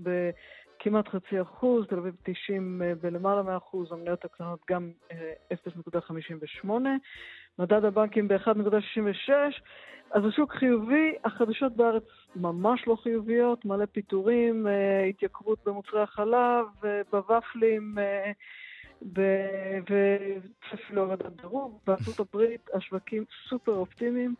[0.81, 5.33] בכמעט חצי אחוז, תל אביב 90 אה, בלמעלה מאחוז, המניות הקטנות גם אה,
[6.65, 6.69] 0.58,
[7.59, 9.33] מדד הבנקים ב-1.66,
[10.11, 12.05] אז השוק חיובי, החדשות בארץ
[12.37, 18.33] ממש לא חיוביות, מלא פיטורים, אה, התייקרות במוצרי החלב, אה, בוופלים, אה,
[19.13, 21.79] ב- וצפי להורדת דירוג.
[21.87, 24.35] בארצות הברית השווקים סופר אופטימיים,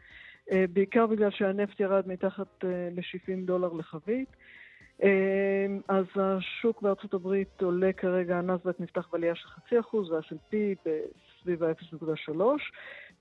[0.51, 4.29] אה, בעיקר בגלל שהנפט ירד מתחת אה, ל-70 דולר לחבית.
[5.03, 11.65] אה, אז השוק בארצות הברית עולה כרגע, הנסדק נפתח בעלייה של חצי אחוז, וה-S&P בסביב
[11.65, 12.41] ה-0.3.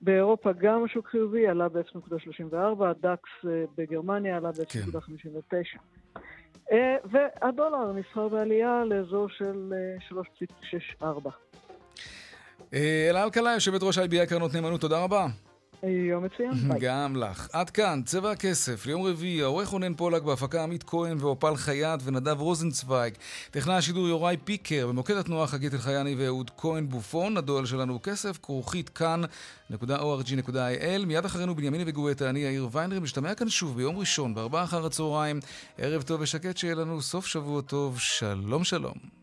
[0.00, 5.78] באירופה גם השוק חיובי, עלה ב-0.34, הדקס אה, בגרמניה עלה ב-0.59.
[6.72, 10.20] אה, והדולר נסחר בעלייה לאזור של אה,
[11.02, 11.30] 3.64.
[12.74, 15.26] אה, אלה אלקלעי, יושבת ראש IBI, קרנות נאמנות, תודה רבה.
[15.82, 16.80] יום מצוין, ביי.
[16.80, 17.48] גם לך.
[17.52, 22.40] עד כאן, צבע הכסף, ליום רביעי, העורך רונן פולק בהפקה עמית כהן ואופל חייט ונדב
[22.40, 23.14] רוזנצוויג.
[23.50, 28.38] טכנאי השידור יוראי פיקר, במוקד התנועה חגית אלחייני ואהוד כהן בופון, הדואל שלנו הוא כסף,
[28.42, 31.06] כרוכית כאן.org.il.
[31.06, 35.40] מיד אחרינו בנימין וגואטה, אני יאיר ויינרם, משתמע כאן שוב ביום ראשון, בארבעה אחר הצהריים.
[35.78, 39.19] ערב טוב ושקט שיהיה לנו, סוף שבוע טוב, שלום שלום.